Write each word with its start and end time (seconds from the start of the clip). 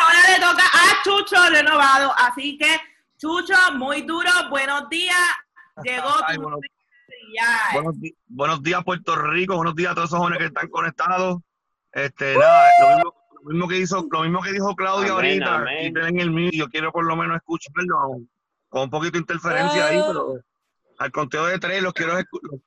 ahora 0.00 0.18
le 0.28 0.40
toca 0.40 0.64
a 0.64 1.02
Chucho 1.02 1.50
renovado, 1.50 2.12
así 2.16 2.56
que 2.58 2.80
Chucho, 3.18 3.54
muy 3.74 4.02
duro, 4.02 4.30
buenos 4.50 4.88
días. 4.88 5.16
Llegó 5.82 6.10
tu 6.10 6.42
buenos, 6.42 7.94
buenos, 8.28 8.62
días 8.62 8.84
Puerto 8.84 9.16
Rico, 9.16 9.56
buenos 9.56 9.74
días 9.74 9.92
a 9.92 9.94
todos 9.94 10.10
esos 10.10 10.18
jóvenes 10.18 10.38
que 10.38 10.46
están 10.46 10.68
conectados. 10.68 11.38
Este, 11.92 12.36
nada, 12.36 12.68
lo 13.42 13.50
mismo, 13.50 13.68
que 13.68 13.78
hizo, 13.78 14.06
lo 14.10 14.22
mismo 14.22 14.42
que 14.42 14.52
dijo 14.52 14.74
Claudia 14.74 15.12
ahorita, 15.12 15.64
y 15.80 15.86
en 15.86 16.20
el 16.20 16.30
mío, 16.30 16.50
yo 16.52 16.68
quiero 16.68 16.92
por 16.92 17.04
lo 17.04 17.16
menos 17.16 17.36
escucharlo 17.36 18.20
con 18.68 18.82
un 18.82 18.90
poquito 18.90 19.12
de 19.12 19.18
interferencia 19.18 19.86
ahí, 19.86 20.00
pero 20.06 20.40
al 20.98 21.12
conteo 21.12 21.46
de 21.46 21.58
tres 21.58 21.82
los 21.82 21.92
quiero, 21.92 22.14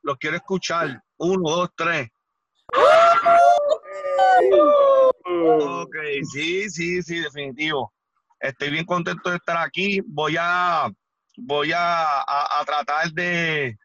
los 0.01 0.17
quiero 0.17 0.37
escuchar. 0.37 1.03
Uno, 1.17 1.49
dos, 1.49 1.69
tres. 1.75 2.09
Ok, 5.23 5.95
sí, 6.31 6.69
sí, 6.69 7.01
sí, 7.01 7.19
definitivo. 7.19 7.93
Estoy 8.39 8.71
bien 8.71 8.85
contento 8.85 9.29
de 9.29 9.37
estar 9.37 9.57
aquí. 9.57 10.01
Voy 10.05 10.35
a, 10.39 10.89
voy 11.37 11.71
a, 11.75 12.25
tratar 12.65 13.11
de, 13.11 13.77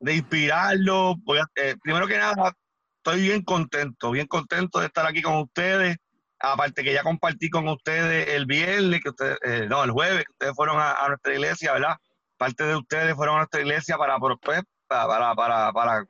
inspirarlo. 0.00 1.16
Voy 1.24 1.40
eh, 1.56 1.76
primero 1.82 2.06
que 2.06 2.18
nada, 2.18 2.52
estoy 2.98 3.22
bien 3.22 3.42
contento, 3.42 4.10
bien 4.10 4.26
contento 4.26 4.80
de 4.80 4.86
estar 4.86 5.06
aquí 5.06 5.22
con 5.22 5.36
ustedes. 5.36 5.96
Aparte 6.40 6.82
que 6.84 6.92
ya 6.92 7.02
compartí 7.02 7.48
con 7.48 7.68
ustedes 7.68 8.28
el 8.28 8.44
viernes, 8.44 9.00
que 9.02 9.08
ustedes, 9.08 9.38
eh, 9.42 9.66
no, 9.68 9.82
el 9.82 9.92
jueves, 9.92 10.24
que 10.24 10.32
ustedes 10.32 10.54
fueron 10.54 10.76
a, 10.78 11.08
nuestra 11.08 11.32
iglesia, 11.32 11.72
¿verdad? 11.72 11.96
Parte 12.36 12.64
de 12.64 12.76
ustedes 12.76 13.14
fueron 13.14 13.36
a 13.36 13.38
nuestra 13.38 13.60
iglesia 13.60 13.96
para, 13.96 14.18
pues, 14.18 14.62
para, 14.86 15.34
para, 15.34 15.72
para, 15.72 16.04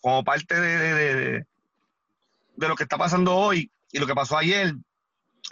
como 0.00 0.22
parte 0.24 0.60
de, 0.60 0.94
de 0.94 1.46
lo 2.66 2.74
que 2.74 2.82
está 2.82 2.96
pasando 2.96 3.36
hoy 3.36 3.70
y 3.92 3.98
lo 3.98 4.06
que 4.06 4.14
pasó 4.14 4.36
ayer, 4.36 4.74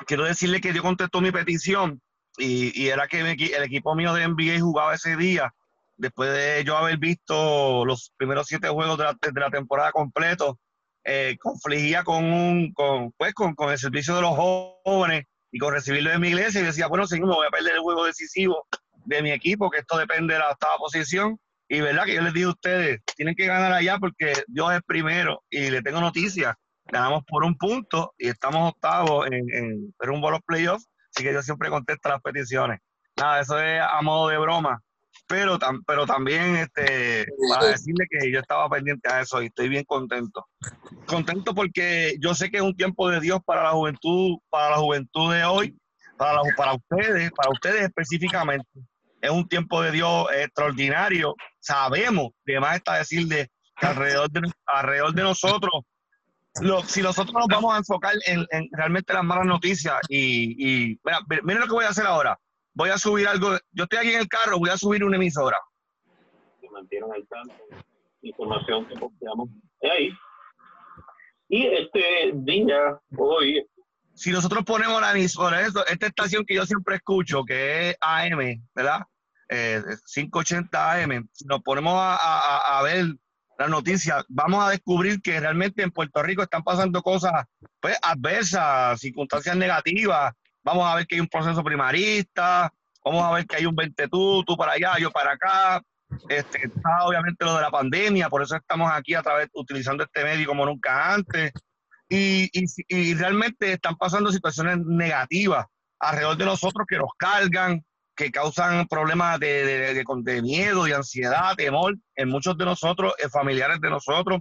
quiero 0.07 0.25
decirle 0.25 0.61
que 0.61 0.73
Dios 0.73 0.85
contestó 0.85 1.21
mi 1.21 1.31
petición 1.31 2.01
y, 2.39 2.89
era 2.89 3.07
que 3.07 3.21
el 3.21 3.63
equipo 3.63 3.95
mío 3.95 4.13
de 4.13 4.29
NBA 4.29 4.61
jugaba 4.61 4.95
ese 4.95 5.17
día, 5.17 5.55
después 5.97 6.33
de 6.33 6.65
yo 6.65 6.77
haber 6.77 6.99
visto 6.99 7.85
los 7.85 8.13
primeros 8.17 8.47
siete 8.47 8.69
juegos 8.69 8.99
de 8.99 9.41
la, 9.41 9.51
temporada 9.51 9.93
completo, 9.93 10.59
eh, 11.05 11.37
confligía 11.41 12.05
con, 12.05 12.25
un, 12.25 12.73
con, 12.73 13.13
pues, 13.13 13.33
con, 13.33 13.55
con, 13.55 13.71
el 13.71 13.79
servicio 13.79 14.17
de 14.17 14.23
los 14.23 14.37
jóvenes 14.37 15.25
y 15.51 15.59
con 15.59 15.73
recibirlo 15.73 16.11
de 16.11 16.19
mi 16.19 16.29
iglesia 16.29 16.61
y 16.61 16.65
decía, 16.65 16.89
bueno, 16.89 17.07
señor, 17.07 17.29
me 17.29 17.35
voy 17.37 17.47
a 17.47 17.51
perder 17.51 17.75
el 17.75 17.81
juego 17.81 18.05
decisivo 18.05 18.67
de 19.05 19.23
mi 19.23 19.31
equipo, 19.31 19.71
que 19.71 19.79
esto 19.79 19.97
depende 19.97 20.35
de 20.35 20.41
la 20.41 20.51
octava 20.51 20.77
posición. 20.77 21.39
Y 21.69 21.81
verdad 21.81 22.05
que 22.05 22.15
yo 22.15 22.23
les 22.23 22.35
digo 22.35 22.51
a 22.51 22.53
ustedes, 22.53 23.01
tienen 23.17 23.35
que 23.35 23.47
ganar 23.47 23.73
allá 23.73 23.99
porque 23.99 24.35
Dios 24.47 24.73
es 24.73 24.83
primero 24.87 25.43
y 25.49 25.71
le 25.71 25.83
tengo 25.83 26.01
noticias 26.01 26.55
ganamos 26.91 27.25
por 27.25 27.45
un 27.45 27.57
punto 27.57 28.15
y 28.19 28.29
estamos 28.29 28.73
octavos 28.73 29.27
en, 29.27 29.45
en, 29.53 30.11
un 30.11 30.21
bolo 30.21 30.41
playoffs, 30.41 30.89
así 31.15 31.25
que 31.25 31.33
yo 31.33 31.43
siempre 31.43 31.71
contesto 31.71 32.09
las 32.09 32.23
peticiones. 32.23 32.81
Nada, 33.17 33.41
eso 33.41 33.59
es 33.61 33.81
a 33.81 34.01
modo 34.03 34.29
de 34.29 34.39
broma, 34.39 34.81
pero, 35.27 35.59
pero 35.87 36.07
también 36.07 36.57
este, 36.57 37.27
para 37.49 37.67
decirle 37.67 38.07
que 38.11 38.31
yo 38.31 38.41
estaba 38.41 38.69
pendiente 38.69 39.11
a 39.11 39.23
eso 39.23 39.43
y 39.43 39.47
estoy 39.47 39.69
bien 39.69 39.85
contento. 39.85 40.47
Contento 41.07 41.55
porque 41.55 42.17
yo 42.21 42.35
sé 42.35 42.51
que 42.51 42.59
es 42.59 42.63
un 42.63 42.77
tiempo 42.77 43.09
de 43.09 43.21
Dios 43.21 43.41
para 43.45 43.63
la 43.63 43.71
juventud, 43.71 44.39
para 44.51 44.71
la 44.71 44.77
juventud 44.77 45.33
de 45.33 45.45
hoy, 45.45 45.77
para, 46.17 46.41
para 46.57 46.75
ustedes, 46.75 47.31
para 47.33 47.51
ustedes 47.51 47.83
específicamente. 47.83 48.69
Es 49.21 49.31
un 49.31 49.49
tiempo 49.49 49.83
de 49.83 49.93
Dios 49.93 50.27
extraordinario. 50.37 51.35
Sabemos, 51.59 52.29
además 52.47 52.77
está 52.77 52.99
decirle 52.99 53.49
que 53.77 53.87
alrededor 53.87 54.31
de, 54.31 54.53
alrededor 54.67 55.15
de 55.15 55.23
nosotros 55.23 55.73
si 56.87 57.03
nosotros 57.03 57.35
nos 57.35 57.47
vamos 57.49 57.75
a 57.75 57.79
enfocar 57.79 58.15
en, 58.27 58.47
realmente 58.73 59.13
las 59.13 59.25
malas 59.25 59.47
noticias 59.47 59.97
y, 60.09 60.91
y 60.93 61.01
mira, 61.05 61.21
miren 61.43 61.61
lo 61.61 61.67
que 61.67 61.73
voy 61.73 61.85
a 61.85 61.91
hacer 61.91 62.07
ahora. 62.07 62.39
Voy 62.75 62.91
a 62.91 62.99
subir 62.99 63.27
algo. 63.27 63.57
Yo 63.73 63.85
estoy 63.85 63.99
aquí 63.99 64.13
en 64.13 64.21
el 64.21 64.29
carro, 64.29 64.59
voy 64.59 64.71
a 64.71 64.77
subir 64.77 65.05
una 65.05 65.17
emisora. 65.17 65.59
Se 66.61 66.69
mantienen 66.71 67.11
al 67.13 67.27
tanto. 67.27 67.55
Información 68.23 68.87
que 68.87 68.97
posteamos 68.97 69.49
ahí. 69.83 70.11
Y 71.49 71.67
este 71.67 72.33
día, 72.35 73.01
hoy. 73.17 73.67
Si 74.15 74.31
nosotros 74.31 74.65
ponemos 74.65 75.01
la 75.01 75.13
emisora, 75.13 75.63
esta 75.63 76.07
estación 76.07 76.45
que 76.45 76.55
yo 76.55 76.67
siempre 76.67 76.97
escucho, 76.97 77.45
que 77.45 77.91
es 77.91 77.97
AM, 78.01 78.63
¿verdad? 78.75 79.03
Eh, 79.49 79.83
580 80.13 80.93
AM, 80.93 81.29
si 81.33 81.45
nos 81.47 81.63
ponemos 81.63 81.95
a, 81.95 82.79
a 82.79 82.83
ver 82.83 83.07
la 83.59 83.69
noticia, 83.69 84.25
vamos 84.29 84.65
a 84.65 84.71
descubrir 84.71 85.21
que 85.23 85.41
realmente 85.41 85.83
en 85.83 85.91
Puerto 85.91 86.23
Rico 86.23 86.43
están 86.43 86.63
pasando 86.63 87.03
cosas 87.03 87.33
pues, 87.81 87.97
adversas, 88.03 89.01
circunstancias 89.01 89.57
negativas. 89.57 90.33
Vamos 90.63 90.87
a 90.87 90.97
ver 90.97 91.07
que 91.07 91.15
hay 91.15 91.21
un 91.21 91.29
proceso 91.29 91.63
primarista, 91.63 92.73
vamos 93.05 93.25
a 93.25 93.33
ver 93.33 93.47
que 93.47 93.57
hay 93.57 93.67
un 93.67 93.75
20 93.75 94.09
tú, 94.09 94.45
tú 94.45 94.57
para 94.57 94.73
allá, 94.73 94.99
yo 94.99 95.11
para 95.11 95.33
acá. 95.33 95.83
Este, 96.29 96.67
está 96.67 97.05
obviamente 97.05 97.45
lo 97.45 97.57
de 97.57 97.63
la 97.63 97.71
pandemia, 97.71 98.29
por 98.29 98.43
eso 98.43 98.57
estamos 98.57 98.91
aquí 98.93 99.15
a 99.15 99.23
través, 99.23 99.49
utilizando 99.55 100.05
este 100.05 100.23
medio 100.25 100.47
como 100.47 100.67
nunca 100.67 101.15
antes. 101.15 101.53
Y, 102.09 102.51
y, 102.53 102.67
y 102.89 103.15
realmente 103.15 103.73
están 103.73 103.97
pasando 103.97 104.31
situaciones 104.31 104.79
negativas 104.85 105.67
alrededor 105.99 106.37
de 106.37 106.45
nosotros 106.45 106.87
que 106.87 106.99
nos 106.99 107.11
cargan, 107.17 107.85
que 108.17 108.31
causan 108.31 108.87
problemas 108.89 109.39
de, 109.39 109.65
de, 109.65 110.05
de, 110.05 110.43
miedo, 110.43 110.85
de 110.85 110.95
ansiedad, 110.95 111.55
temor 111.55 111.97
en 112.15 112.29
muchos 112.29 112.57
de 112.57 112.65
nosotros, 112.65 113.15
en 113.19 113.31
familiares 113.31 113.79
de 113.81 113.91
nosotros, 113.91 114.41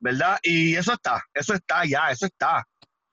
¿verdad? 0.00 0.38
Y 0.42 0.76
eso 0.76 0.92
está, 0.92 1.22
eso 1.34 1.54
está 1.54 1.84
ya, 1.84 2.10
eso 2.10 2.26
está, 2.26 2.64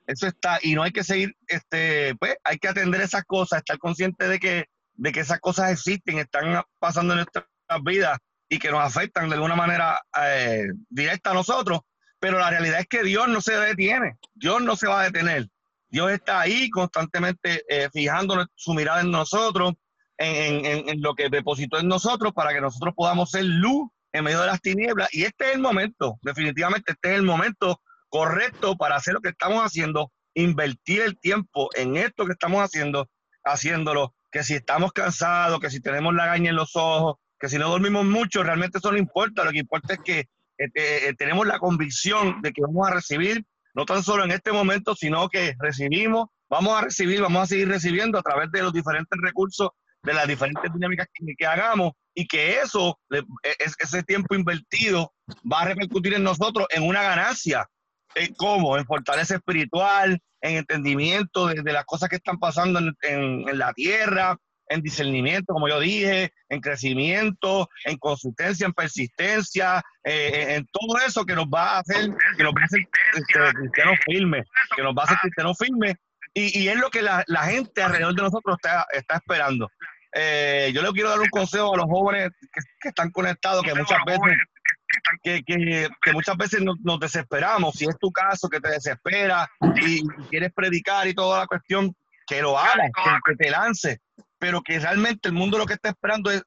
eso 0.05 0.27
está, 0.27 0.59
y 0.61 0.75
no 0.75 0.83
hay 0.83 0.91
que 0.91 1.03
seguir, 1.03 1.35
este, 1.47 2.15
pues 2.15 2.35
hay 2.43 2.57
que 2.57 2.67
atender 2.67 3.01
esas 3.01 3.23
cosas, 3.25 3.59
estar 3.59 3.77
consciente 3.79 4.27
de 4.27 4.39
que, 4.39 4.65
de 4.93 5.11
que 5.11 5.19
esas 5.19 5.39
cosas 5.39 5.71
existen, 5.71 6.19
están 6.19 6.63
pasando 6.79 7.13
en 7.13 7.17
nuestras 7.17 7.45
vidas 7.83 8.19
y 8.49 8.59
que 8.59 8.71
nos 8.71 8.81
afectan 8.81 9.29
de 9.29 9.35
alguna 9.35 9.55
manera 9.55 10.01
eh, 10.21 10.67
directa 10.89 11.31
a 11.31 11.35
nosotros, 11.35 11.81
pero 12.19 12.39
la 12.39 12.49
realidad 12.49 12.81
es 12.81 12.87
que 12.87 13.03
Dios 13.03 13.27
no 13.27 13.41
se 13.41 13.57
detiene, 13.57 14.17
Dios 14.33 14.61
no 14.61 14.75
se 14.75 14.87
va 14.87 15.01
a 15.01 15.05
detener. 15.05 15.47
Dios 15.89 16.11
está 16.11 16.41
ahí 16.41 16.69
constantemente 16.69 17.63
eh, 17.67 17.89
fijando 17.91 18.45
su 18.55 18.73
mirada 18.73 19.01
en 19.01 19.11
nosotros, 19.11 19.73
en, 20.17 21.01
lo 21.01 21.15
que 21.15 21.29
depositó 21.29 21.79
en 21.79 21.87
nosotros 21.87 22.33
para 22.33 22.53
que 22.53 22.61
nosotros 22.61 22.93
podamos 22.95 23.31
ser 23.31 23.45
luz 23.45 23.89
en 24.11 24.23
medio 24.23 24.41
de 24.41 24.47
las 24.47 24.61
tinieblas. 24.61 25.09
Y 25.13 25.23
este 25.23 25.49
es 25.49 25.55
el 25.55 25.61
momento, 25.61 26.19
definitivamente 26.21 26.91
este 26.91 27.11
es 27.11 27.15
el 27.15 27.23
momento 27.23 27.81
correcto 28.09 28.75
para 28.75 28.95
hacer 28.95 29.13
lo 29.13 29.21
que 29.21 29.29
estamos 29.29 29.63
haciendo, 29.63 30.11
invertir 30.33 31.01
el 31.01 31.17
tiempo 31.17 31.69
en 31.75 31.95
esto 31.95 32.25
que 32.25 32.33
estamos 32.33 32.61
haciendo, 32.61 33.09
haciéndolo, 33.43 34.13
que 34.31 34.43
si 34.43 34.55
estamos 34.55 34.91
cansados, 34.91 35.59
que 35.59 35.69
si 35.69 35.79
tenemos 35.79 36.13
la 36.13 36.25
gaña 36.25 36.49
en 36.49 36.55
los 36.55 36.75
ojos, 36.75 37.15
que 37.39 37.49
si 37.49 37.57
no 37.57 37.69
dormimos 37.69 38.05
mucho, 38.05 38.43
realmente 38.43 38.79
eso 38.79 38.91
no 38.91 38.97
importa, 38.97 39.43
lo 39.43 39.51
que 39.51 39.59
importa 39.59 39.93
es 39.93 39.99
que 40.03 40.19
eh, 40.57 40.69
eh, 40.75 41.13
tenemos 41.17 41.47
la 41.47 41.57
convicción 41.57 42.41
de 42.41 42.51
que 42.51 42.61
vamos 42.61 42.87
a 42.87 42.93
recibir 42.93 43.45
no 43.73 43.85
tan 43.85 44.03
solo 44.03 44.23
en 44.23 44.31
este 44.31 44.51
momento, 44.51 44.95
sino 44.95 45.29
que 45.29 45.55
recibimos, 45.59 46.27
vamos 46.49 46.77
a 46.77 46.81
recibir, 46.81 47.21
vamos 47.21 47.43
a 47.43 47.45
seguir 47.47 47.67
recibiendo 47.67 48.17
a 48.17 48.21
través 48.21 48.51
de 48.51 48.61
los 48.61 48.73
diferentes 48.73 49.19
recursos, 49.21 49.69
de 50.03 50.13
las 50.13 50.27
diferentes 50.27 50.71
dinámicas 50.73 51.07
que, 51.37 51.45
hagamos 51.45 51.91
y 52.13 52.25
que 52.25 52.59
eso, 52.59 52.97
e, 53.11 53.21
ese 53.79 54.03
tiempo 54.03 54.35
invertido 54.35 55.13
va 55.51 55.61
a 55.61 55.65
repercutir 55.65 56.13
en 56.13 56.23
nosotros 56.23 56.67
en 56.69 56.83
una 56.83 57.03
ganancia. 57.03 57.67
¿En 58.15 58.33
¿Cómo? 58.35 58.77
En 58.77 58.85
fortaleza 58.85 59.35
espiritual, 59.35 60.19
en 60.41 60.57
entendimiento 60.57 61.47
de, 61.47 61.61
las 61.71 61.85
cosas 61.85 62.09
que 62.09 62.15
están 62.15 62.39
pasando 62.39 62.79
en 63.01 63.57
la 63.57 63.73
tierra, 63.73 64.37
en 64.69 64.81
discernimiento, 64.81 65.53
como 65.53 65.67
yo 65.67 65.79
dije, 65.79 66.31
en 66.47 66.61
crecimiento, 66.61 67.69
en 67.85 67.97
consistencia, 67.97 68.65
en 68.65 68.73
persistencia, 68.73 69.83
eh, 70.03 70.55
en 70.55 70.67
todo 70.71 70.99
eso 71.05 71.25
que 71.25 71.35
nos 71.35 71.45
va 71.45 71.75
a 71.75 71.79
hacer, 71.79 72.09
que 72.37 72.43
nos 72.43 72.53
va 72.53 72.61
a 72.61 72.65
hacer 72.65 72.79
este, 73.15 73.57
cristianos 73.57 73.97
firmes, 74.05 74.45
que 74.75 74.83
nos 74.83 74.93
va 74.95 75.01
a 75.01 75.05
hacer 75.05 75.17
cristianos 75.21 75.57
firmes, 75.57 75.95
y, 76.33 76.59
y, 76.59 76.67
es 76.69 76.75
lo 76.75 76.91
que 76.91 77.01
la, 77.01 77.23
gente 77.45 77.81
alrededor 77.81 78.15
de 78.15 78.21
nosotros 78.21 78.57
está, 78.61 78.85
está 78.91 79.15
esperando. 79.15 79.67
Eh, 80.13 80.71
yo 80.73 80.83
le 80.83 80.91
quiero 80.91 81.09
dar 81.09 81.19
un 81.19 81.29
consejo 81.29 81.73
a 81.73 81.77
los 81.77 81.87
jóvenes 81.87 82.29
que, 82.81 82.89
están 82.89 83.09
conectados, 83.11 83.63
que 83.63 83.73
muchas 83.73 83.99
veces 84.05 84.37
que, 85.21 85.43
que, 85.43 86.13
muchas 86.13 86.37
veces 86.37 86.61
nos, 86.61 86.99
desesperamos. 86.99 87.75
Si 87.75 87.85
es 87.85 87.97
tu 87.99 88.11
caso, 88.11 88.49
que 88.49 88.59
te 88.59 88.69
desespera 88.69 89.49
y, 89.75 90.07
quieres 90.29 90.51
predicar 90.53 91.07
y 91.07 91.13
toda 91.13 91.39
la 91.39 91.47
cuestión, 91.47 91.95
que 92.27 92.41
lo 92.41 92.57
hagas, 92.57 92.91
que, 93.25 93.35
te 93.35 93.49
lance 93.49 93.99
pero 94.39 94.61
que 94.61 94.79
realmente 94.79 95.29
el 95.29 95.33
mundo 95.35 95.57
lo 95.57 95.65
que 95.65 95.73
está 95.73 95.89
esperando 95.89 96.31
es, 96.31 96.41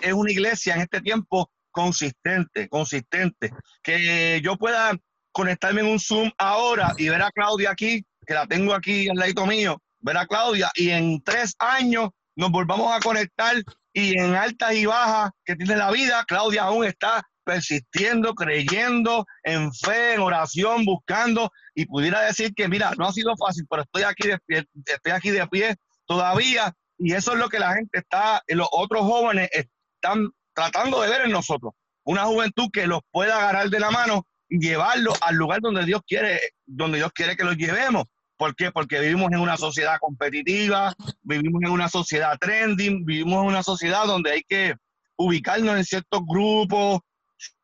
es, 0.00 0.12
una 0.12 0.30
iglesia 0.30 0.74
en 0.74 0.80
este 0.80 1.00
tiempo 1.00 1.50
consistente, 1.70 2.68
consistente. 2.68 3.50
Que 3.82 4.40
yo 4.42 4.56
pueda 4.56 4.96
conectarme 5.32 5.82
en 5.82 5.88
un 5.88 6.00
Zoom 6.00 6.30
ahora 6.38 6.92
y 6.98 7.08
ver 7.08 7.22
a 7.22 7.30
Claudia 7.30 7.70
aquí, 7.70 8.04
que 8.26 8.34
la 8.34 8.46
tengo 8.46 8.74
aquí 8.74 9.08
al 9.08 9.16
lado 9.16 9.46
mío, 9.46 9.80
ver 10.00 10.16
a 10.16 10.26
Claudia 10.26 10.70
y 10.74 10.90
en 10.90 11.22
tres 11.22 11.54
años 11.58 12.10
nos 12.34 12.50
volvamos 12.50 12.92
a 12.92 13.00
conectar 13.00 13.56
y 13.92 14.18
en 14.18 14.34
altas 14.34 14.74
y 14.74 14.86
bajas 14.86 15.30
que 15.44 15.54
tiene 15.56 15.76
la 15.76 15.90
vida, 15.90 16.24
Claudia 16.26 16.64
aún 16.64 16.84
está 16.84 17.22
persistiendo, 17.44 18.34
creyendo, 18.34 19.26
en 19.42 19.72
fe, 19.72 20.14
en 20.14 20.20
oración, 20.20 20.84
buscando, 20.84 21.50
y 21.74 21.86
pudiera 21.86 22.22
decir 22.22 22.54
que, 22.54 22.68
mira, 22.68 22.92
no 22.96 23.08
ha 23.08 23.12
sido 23.12 23.36
fácil, 23.36 23.66
pero 23.68 23.82
estoy 23.82 24.04
aquí 24.04 24.28
de 24.28 24.38
pie, 24.46 24.64
estoy 24.86 25.12
aquí 25.12 25.30
de 25.30 25.46
pie 25.48 25.76
todavía, 26.06 26.72
y 27.02 27.14
eso 27.14 27.32
es 27.32 27.38
lo 27.38 27.48
que 27.48 27.58
la 27.58 27.74
gente 27.74 27.98
está, 27.98 28.42
los 28.46 28.68
otros 28.70 29.02
jóvenes 29.02 29.50
están 29.52 30.30
tratando 30.54 31.00
de 31.00 31.10
ver 31.10 31.22
en 31.22 31.32
nosotros, 31.32 31.72
una 32.04 32.24
juventud 32.24 32.68
que 32.72 32.86
los 32.86 33.00
pueda 33.10 33.36
agarrar 33.36 33.70
de 33.70 33.80
la 33.80 33.90
mano 33.90 34.26
y 34.48 34.60
llevarlo 34.60 35.12
al 35.20 35.34
lugar 35.34 35.60
donde 35.60 35.84
Dios 35.84 36.02
quiere, 36.06 36.38
donde 36.64 36.98
Dios 36.98 37.10
quiere 37.12 37.36
que 37.36 37.44
los 37.44 37.56
llevemos. 37.56 38.04
¿Por 38.36 38.54
qué? 38.54 38.70
Porque 38.70 39.00
vivimos 39.00 39.32
en 39.32 39.40
una 39.40 39.56
sociedad 39.56 39.98
competitiva, 40.00 40.94
vivimos 41.22 41.62
en 41.62 41.70
una 41.70 41.88
sociedad 41.88 42.38
trending, 42.38 43.04
vivimos 43.04 43.42
en 43.42 43.48
una 43.48 43.62
sociedad 43.62 44.06
donde 44.06 44.32
hay 44.32 44.42
que 44.42 44.74
ubicarnos 45.16 45.76
en 45.76 45.84
ciertos 45.84 46.20
grupos, 46.26 47.00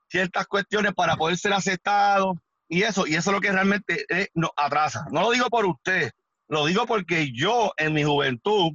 ciertas 0.08 0.46
cuestiones 0.46 0.94
para 0.94 1.17
poder 1.17 1.37
ser 1.37 1.52
aceptados 1.52 2.37
y 2.69 2.82
eso, 2.82 3.06
y 3.06 3.14
eso 3.14 3.31
es 3.31 3.35
lo 3.35 3.40
que 3.40 3.52
realmente 3.52 4.05
eh, 4.08 4.29
nos 4.35 4.50
atrasa. 4.56 5.06
No 5.12 5.23
lo 5.23 5.31
digo 5.31 5.49
por 5.49 5.64
usted, 5.64 6.11
lo 6.49 6.67
digo 6.67 6.87
porque 6.87 7.31
yo 7.32 7.73
en 7.76 7.94
mi 7.94 8.02
juventud 8.02 8.73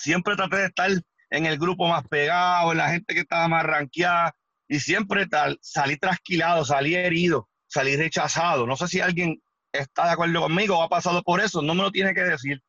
siempre 0.00 0.36
traté 0.36 0.56
de 0.56 0.66
estar 0.66 0.90
en 1.30 1.46
el 1.46 1.58
grupo 1.58 1.86
más 1.86 2.06
pegado, 2.08 2.72
en 2.72 2.78
la 2.78 2.90
gente 2.90 3.14
que 3.14 3.20
estaba 3.20 3.48
más 3.48 3.64
ranqueada, 3.64 4.34
y 4.68 4.80
siempre 4.80 5.26
tal, 5.26 5.58
salí 5.60 5.96
trasquilado, 5.96 6.64
salí 6.64 6.94
herido, 6.94 7.48
salí 7.66 7.96
rechazado. 7.96 8.66
No 8.66 8.76
sé 8.76 8.88
si 8.88 9.00
alguien 9.00 9.40
está 9.72 10.06
de 10.06 10.12
acuerdo 10.12 10.42
conmigo 10.42 10.78
o 10.78 10.82
ha 10.82 10.88
pasado 10.88 11.22
por 11.22 11.40
eso, 11.40 11.62
no 11.62 11.74
me 11.74 11.82
lo 11.82 11.90
tiene 11.90 12.14
que 12.14 12.22
decir. 12.22 12.60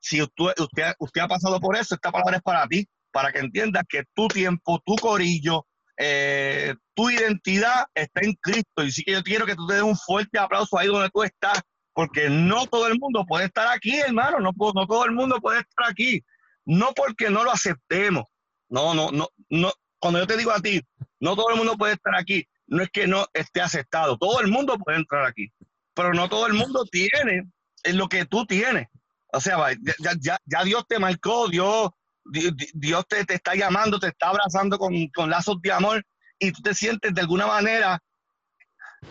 Si 0.00 0.22
usted, 0.22 0.52
usted, 0.58 0.94
usted 0.98 1.20
ha 1.20 1.28
pasado 1.28 1.60
por 1.60 1.76
eso, 1.76 1.94
esta 1.94 2.10
palabra 2.10 2.36
es 2.36 2.42
para 2.42 2.66
ti, 2.66 2.88
para 3.10 3.32
que 3.32 3.40
entiendas 3.40 3.84
que 3.88 4.04
tu 4.14 4.28
tiempo, 4.28 4.80
tu 4.84 4.96
corillo, 4.96 5.66
eh, 5.96 6.74
tu 6.94 7.10
identidad 7.10 7.86
está 7.94 8.20
en 8.22 8.34
Cristo. 8.34 8.84
Y 8.84 8.92
sí 8.92 9.02
que 9.02 9.12
yo 9.12 9.22
quiero 9.22 9.46
que 9.46 9.56
tú 9.56 9.66
te 9.66 9.74
des 9.74 9.82
un 9.82 9.96
fuerte 9.96 10.38
aplauso 10.38 10.78
ahí 10.78 10.86
donde 10.86 11.10
tú 11.10 11.22
estás, 11.22 11.60
porque 11.92 12.28
no 12.30 12.66
todo 12.66 12.86
el 12.86 12.98
mundo 12.98 13.24
puede 13.26 13.46
estar 13.46 13.68
aquí, 13.68 13.98
hermano, 13.98 14.38
no, 14.38 14.52
no 14.56 14.86
todo 14.86 15.04
el 15.04 15.12
mundo 15.12 15.40
puede 15.40 15.60
estar 15.60 15.90
aquí. 15.90 16.22
No 16.68 16.92
porque 16.94 17.30
no 17.30 17.42
lo 17.42 17.50
aceptemos. 17.50 18.24
No, 18.68 18.94
no, 18.94 19.10
no, 19.10 19.28
no. 19.48 19.72
Cuando 19.98 20.20
yo 20.20 20.26
te 20.26 20.36
digo 20.36 20.52
a 20.52 20.60
ti, 20.60 20.80
no 21.18 21.34
todo 21.34 21.50
el 21.50 21.56
mundo 21.56 21.76
puede 21.76 21.94
estar 21.94 22.14
aquí, 22.14 22.46
no 22.68 22.82
es 22.82 22.90
que 22.90 23.08
no 23.08 23.26
esté 23.34 23.60
aceptado. 23.60 24.16
Todo 24.16 24.40
el 24.40 24.46
mundo 24.46 24.78
puede 24.78 24.98
entrar 24.98 25.26
aquí 25.26 25.50
pero 25.98 26.14
no 26.14 26.28
todo 26.28 26.46
el 26.46 26.52
mundo 26.52 26.84
tiene 26.84 27.50
lo 27.86 28.08
que 28.08 28.24
tú 28.24 28.46
tienes. 28.46 28.86
O 29.32 29.40
sea, 29.40 29.56
ya, 29.98 30.12
ya, 30.20 30.38
ya 30.44 30.62
Dios 30.62 30.84
te 30.88 31.00
marcó, 31.00 31.48
Dios, 31.48 31.90
Dios 32.24 33.04
te, 33.08 33.24
te, 33.24 33.34
está 33.34 33.56
llamando, 33.56 33.98
te 33.98 34.06
está 34.06 34.28
abrazando 34.28 34.78
con, 34.78 34.94
con, 35.08 35.28
lazos 35.28 35.60
de 35.60 35.72
amor 35.72 36.06
y 36.38 36.52
tú 36.52 36.62
te 36.62 36.72
sientes 36.72 37.12
de 37.12 37.20
alguna 37.20 37.48
manera, 37.48 38.00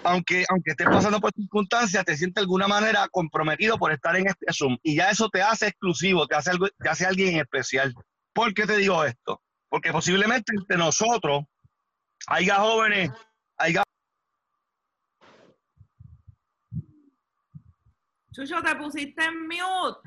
aunque, 0.03 0.45
aunque 0.49 0.71
estés 0.71 0.87
pasando 0.87 1.19
por 1.19 1.31
circunstancias, 1.33 2.05
te 2.05 2.17
sientes 2.17 2.35
de 2.35 2.41
alguna 2.41 2.67
manera 2.67 3.07
comprometido 3.11 3.77
por 3.77 3.91
estar 3.91 4.15
en 4.15 4.27
este 4.27 4.45
Zoom. 4.53 4.77
Y 4.83 4.95
ya 4.95 5.09
eso 5.09 5.29
te 5.29 5.41
hace 5.41 5.67
exclusivo, 5.67 6.27
te 6.27 6.35
hace, 6.35 6.51
algo, 6.51 6.67
te 6.77 6.89
hace 6.89 7.05
alguien 7.05 7.39
especial. 7.39 7.93
¿Por 8.33 8.53
qué 8.53 8.65
te 8.65 8.77
digo 8.77 9.03
esto? 9.03 9.41
Porque 9.69 9.91
posiblemente 9.91 10.53
entre 10.55 10.77
nosotros 10.77 11.43
haya 12.27 12.55
jóvenes, 12.55 13.11
haya 13.57 13.83
Chucho, 18.37 18.61
te 18.61 18.75
pusiste 18.75 19.23
en 19.23 19.47
mute. 19.47 19.99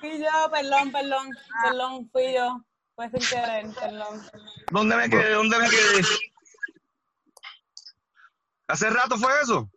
Fui 0.00 0.18
yo, 0.18 0.50
perdón, 0.50 0.92
perdón, 0.92 1.30
perdón, 1.64 2.10
fui 2.12 2.34
yo. 2.34 2.62
Fue 2.94 3.08
sin 3.08 3.30
querer, 3.30 3.66
perdón. 3.74 4.20
¿Dónde 4.70 4.96
me 4.96 5.08
quedé? 5.08 5.30
¿Dónde 5.30 5.58
me 5.58 5.70
quedé? 5.70 6.02
¿Hace 8.70 8.90
rato 8.90 9.16
fue 9.16 9.32
eso? 9.42 9.70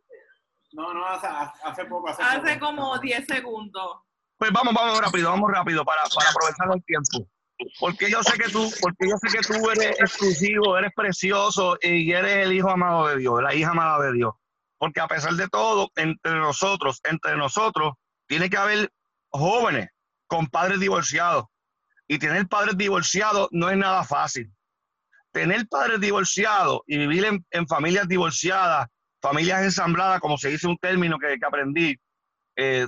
No, 0.74 0.94
no, 0.94 1.06
hace, 1.06 1.28
hace 1.64 1.86
poco. 1.86 2.10
Hace, 2.10 2.24
hace 2.24 2.60
como 2.60 2.98
10 2.98 3.26
segundos. 3.26 4.02
Pues 4.38 4.52
vamos, 4.52 4.74
vamos 4.74 5.00
rápido, 5.00 5.30
vamos 5.30 5.52
rápido 5.52 5.86
para, 5.86 6.02
para 6.16 6.30
aprovechar 6.30 6.68
el 6.76 6.84
tiempo. 6.84 7.30
Porque 7.80 8.10
yo 8.10 8.22
sé 8.24 8.38
que 8.38 8.50
tú, 8.50 8.70
porque 8.82 9.10
yo 9.10 9.16
sé 9.18 9.38
que 9.38 9.44
tú 9.44 9.70
eres 9.70 10.00
exclusivo, 10.00 10.78
eres 10.78 10.92
precioso 10.96 11.78
y 11.82 12.12
eres 12.12 12.48
el 12.48 12.54
hijo 12.54 12.70
amado 12.70 13.08
de 13.08 13.18
Dios, 13.18 13.42
la 13.42 13.54
hija 13.54 13.72
amada 13.72 14.04
de 14.06 14.14
Dios. 14.14 14.34
Porque 14.78 15.00
a 15.00 15.08
pesar 15.08 15.34
de 15.34 15.48
todo, 15.48 15.90
entre 15.96 16.34
nosotros, 16.34 17.00
entre 17.04 17.38
nosotros, 17.38 17.94
tiene 18.28 18.50
que 18.50 18.58
haber 18.58 18.92
jóvenes 19.30 19.90
con 20.28 20.48
padres 20.48 20.80
divorciados. 20.80 21.46
Y 22.08 22.20
tener 22.20 22.48
padres 22.48 22.78
divorciados 22.78 23.48
no 23.52 23.70
es 23.70 23.78
nada 23.78 24.04
fácil. 24.04 24.52
Tener 25.34 25.68
padres 25.68 26.00
divorciados 26.00 26.82
y 26.88 26.98
vivir 26.98 27.26
en, 27.52 27.68
familias 27.68 28.08
divorciadas, 28.08 28.88
familias 29.22 29.64
ensambladas, 29.64 30.22
como 30.22 30.38
se 30.38 30.50
dice 30.50 30.68
un 30.68 30.78
término 30.78 31.18
que, 31.20 31.38
aprendí, 31.46 31.98
eh, 32.56 32.88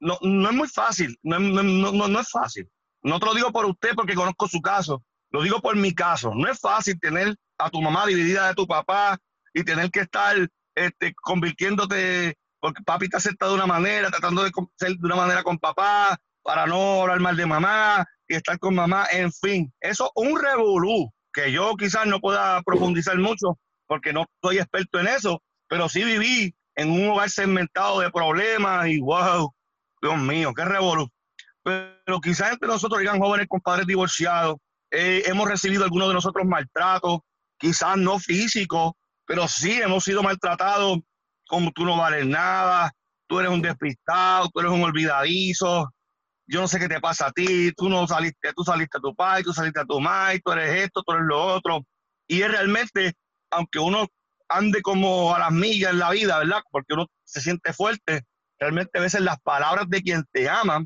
no, 0.00 0.18
es 0.20 0.54
muy 0.56 0.68
fácil, 0.68 1.16
no, 1.22 1.38
no, 1.38 1.62
no 2.08 2.20
es 2.20 2.28
fácil. 2.28 2.68
No 3.02 3.18
te 3.18 3.26
lo 3.26 3.34
digo 3.34 3.52
por 3.52 3.64
usted 3.64 3.94
porque 3.94 4.14
conozco 4.14 4.46
su 4.48 4.60
caso, 4.60 5.02
lo 5.30 5.42
digo 5.42 5.60
por 5.60 5.76
mi 5.76 5.94
caso. 5.94 6.34
No 6.34 6.50
es 6.50 6.58
fácil 6.58 6.98
tener 7.00 7.34
a 7.58 7.70
tu 7.70 7.80
mamá 7.80 8.06
dividida 8.06 8.48
de 8.48 8.54
tu 8.54 8.66
papá 8.66 9.18
y 9.54 9.64
tener 9.64 9.90
que 9.90 10.00
estar 10.00 10.36
este, 10.74 11.14
convirtiéndote, 11.14 12.36
porque 12.58 12.82
papi 12.82 13.08
te 13.08 13.16
acepta 13.16 13.46
de 13.46 13.54
una 13.54 13.66
manera, 13.66 14.10
tratando 14.10 14.42
de 14.42 14.50
ser 14.76 14.96
de 14.96 15.06
una 15.06 15.16
manera 15.16 15.42
con 15.42 15.58
papá, 15.58 16.18
para 16.42 16.66
no 16.66 17.02
hablar 17.02 17.20
mal 17.20 17.36
de 17.36 17.46
mamá 17.46 18.04
y 18.26 18.34
estar 18.34 18.58
con 18.58 18.74
mamá, 18.74 19.06
en 19.10 19.32
fin, 19.32 19.72
eso 19.80 20.10
un 20.14 20.40
revolú, 20.40 21.12
que 21.32 21.52
yo 21.52 21.74
quizás 21.76 22.06
no 22.06 22.20
pueda 22.20 22.62
profundizar 22.62 23.16
mucho 23.18 23.58
porque 23.86 24.12
no 24.12 24.26
soy 24.42 24.58
experto 24.58 25.00
en 25.00 25.08
eso, 25.08 25.42
pero 25.68 25.88
sí 25.88 26.04
viví 26.04 26.54
en 26.76 26.90
un 26.90 27.10
hogar 27.10 27.30
segmentado 27.30 28.00
de 28.00 28.10
problemas 28.10 28.88
y 28.88 29.00
wow, 29.00 29.52
Dios 30.00 30.18
mío, 30.18 30.52
qué 30.54 30.64
revolú. 30.64 31.08
Pero 31.62 32.20
quizás 32.22 32.52
entre 32.52 32.68
nosotros 32.68 33.00
digan 33.00 33.18
jóvenes 33.18 33.46
con 33.48 33.60
padres 33.60 33.86
divorciados, 33.86 34.56
eh, 34.90 35.22
hemos 35.26 35.48
recibido 35.48 35.84
algunos 35.84 36.08
de 36.08 36.14
nosotros 36.14 36.46
maltratos, 36.46 37.20
quizás 37.58 37.96
no 37.96 38.18
físicos, 38.18 38.92
pero 39.26 39.46
sí 39.46 39.80
hemos 39.80 40.04
sido 40.04 40.22
maltratados 40.22 40.98
como 41.46 41.72
tú 41.72 41.84
no 41.84 41.96
vales 41.96 42.26
nada, 42.26 42.92
tú 43.26 43.40
eres 43.40 43.50
un 43.50 43.60
despistado, 43.60 44.48
tú 44.48 44.60
eres 44.60 44.72
un 44.72 44.82
olvidadizo, 44.82 45.92
yo 46.50 46.60
no 46.60 46.68
sé 46.68 46.80
qué 46.80 46.88
te 46.88 47.00
pasa 47.00 47.28
a 47.28 47.32
ti, 47.32 47.72
tú 47.76 47.88
no 47.88 48.08
saliste, 48.08 48.52
tú 48.54 48.64
saliste 48.64 48.98
a 48.98 49.00
tu 49.00 49.14
padre, 49.14 49.44
tú 49.44 49.52
saliste 49.52 49.80
a 49.80 49.84
tu 49.84 50.00
madre, 50.00 50.40
tú 50.44 50.50
eres 50.50 50.84
esto, 50.84 51.02
tú 51.02 51.12
eres 51.12 51.24
lo 51.26 51.42
otro. 51.42 51.86
Y 52.26 52.42
es 52.42 52.50
realmente, 52.50 53.12
aunque 53.50 53.78
uno 53.78 54.08
ande 54.48 54.82
como 54.82 55.32
a 55.32 55.38
las 55.38 55.52
millas 55.52 55.92
en 55.92 56.00
la 56.00 56.10
vida, 56.10 56.38
¿verdad? 56.38 56.62
Porque 56.72 56.94
uno 56.94 57.06
se 57.24 57.40
siente 57.40 57.72
fuerte, 57.72 58.24
realmente 58.58 58.98
a 58.98 59.02
veces 59.02 59.20
las 59.20 59.40
palabras 59.40 59.88
de 59.88 60.02
quien 60.02 60.24
te 60.32 60.48
ama, 60.48 60.84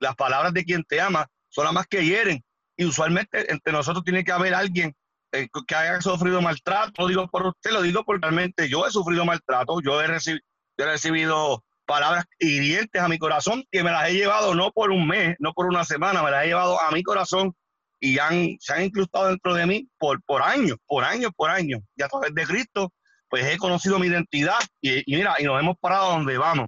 las, 0.00 0.16
palabras 0.16 0.52
de 0.52 0.64
quien 0.64 0.82
te 0.82 1.00
ama, 1.00 1.28
son 1.48 1.64
las 1.64 1.74
más 1.74 1.86
que 1.86 2.04
hieren. 2.04 2.42
Y 2.76 2.84
usualmente 2.84 3.52
entre 3.52 3.72
nosotros 3.72 4.04
tiene 4.04 4.24
que 4.24 4.32
haber 4.32 4.52
alguien 4.52 4.92
eh, 5.30 5.48
que 5.66 5.74
haya 5.76 6.00
sufrido 6.00 6.42
maltrato, 6.42 7.06
digo 7.06 7.28
por 7.28 7.46
usted, 7.46 7.70
lo 7.70 7.82
digo 7.82 8.02
porque 8.04 8.22
realmente 8.22 8.68
yo 8.68 8.84
he 8.84 8.90
sufrido 8.90 9.24
maltrato, 9.24 9.80
yo 9.80 10.02
he, 10.02 10.06
he 10.06 10.84
recibido 10.84 11.62
palabras 11.86 12.24
hirientes 12.38 13.00
a 13.00 13.08
mi 13.08 13.18
corazón 13.18 13.64
que 13.70 13.82
me 13.82 13.90
las 13.90 14.08
he 14.08 14.14
llevado 14.14 14.54
no 14.54 14.70
por 14.70 14.90
un 14.90 15.06
mes, 15.06 15.36
no 15.38 15.52
por 15.52 15.66
una 15.66 15.84
semana, 15.84 16.22
me 16.22 16.30
las 16.30 16.44
he 16.44 16.48
llevado 16.48 16.80
a 16.80 16.90
mi 16.90 17.02
corazón 17.02 17.54
y 18.00 18.18
han, 18.18 18.56
se 18.60 18.74
han 18.74 18.84
incrustado 18.84 19.28
dentro 19.28 19.54
de 19.54 19.66
mí 19.66 19.88
por, 19.98 20.22
por 20.24 20.42
años, 20.42 20.76
por 20.86 21.04
años, 21.04 21.30
por 21.36 21.50
años. 21.50 21.80
Y 21.96 22.02
a 22.02 22.08
través 22.08 22.34
de 22.34 22.44
Cristo, 22.44 22.92
pues 23.28 23.46
he 23.46 23.56
conocido 23.56 23.98
mi 23.98 24.08
identidad 24.08 24.58
y, 24.80 25.04
mira, 25.06 25.36
y 25.38 25.44
nos 25.44 25.60
hemos 25.60 25.76
parado 25.78 26.10
donde 26.10 26.36
vamos. 26.36 26.66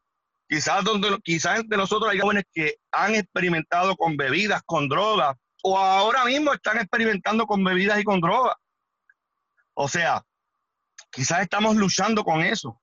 Quizás, 0.48 0.84
donde, 0.84 1.18
quizás 1.24 1.58
entre 1.58 1.76
nosotros 1.76 2.10
hay 2.10 2.20
jóvenes 2.20 2.44
que 2.52 2.76
han 2.92 3.14
experimentado 3.16 3.96
con 3.96 4.16
bebidas, 4.16 4.62
con 4.64 4.88
drogas, 4.88 5.34
o 5.62 5.76
ahora 5.76 6.24
mismo 6.24 6.52
están 6.52 6.78
experimentando 6.78 7.46
con 7.46 7.64
bebidas 7.64 7.98
y 7.98 8.04
con 8.04 8.20
drogas. 8.20 8.54
O 9.74 9.88
sea, 9.88 10.22
quizás 11.10 11.42
estamos 11.42 11.74
luchando 11.76 12.22
con 12.22 12.42
eso. 12.42 12.80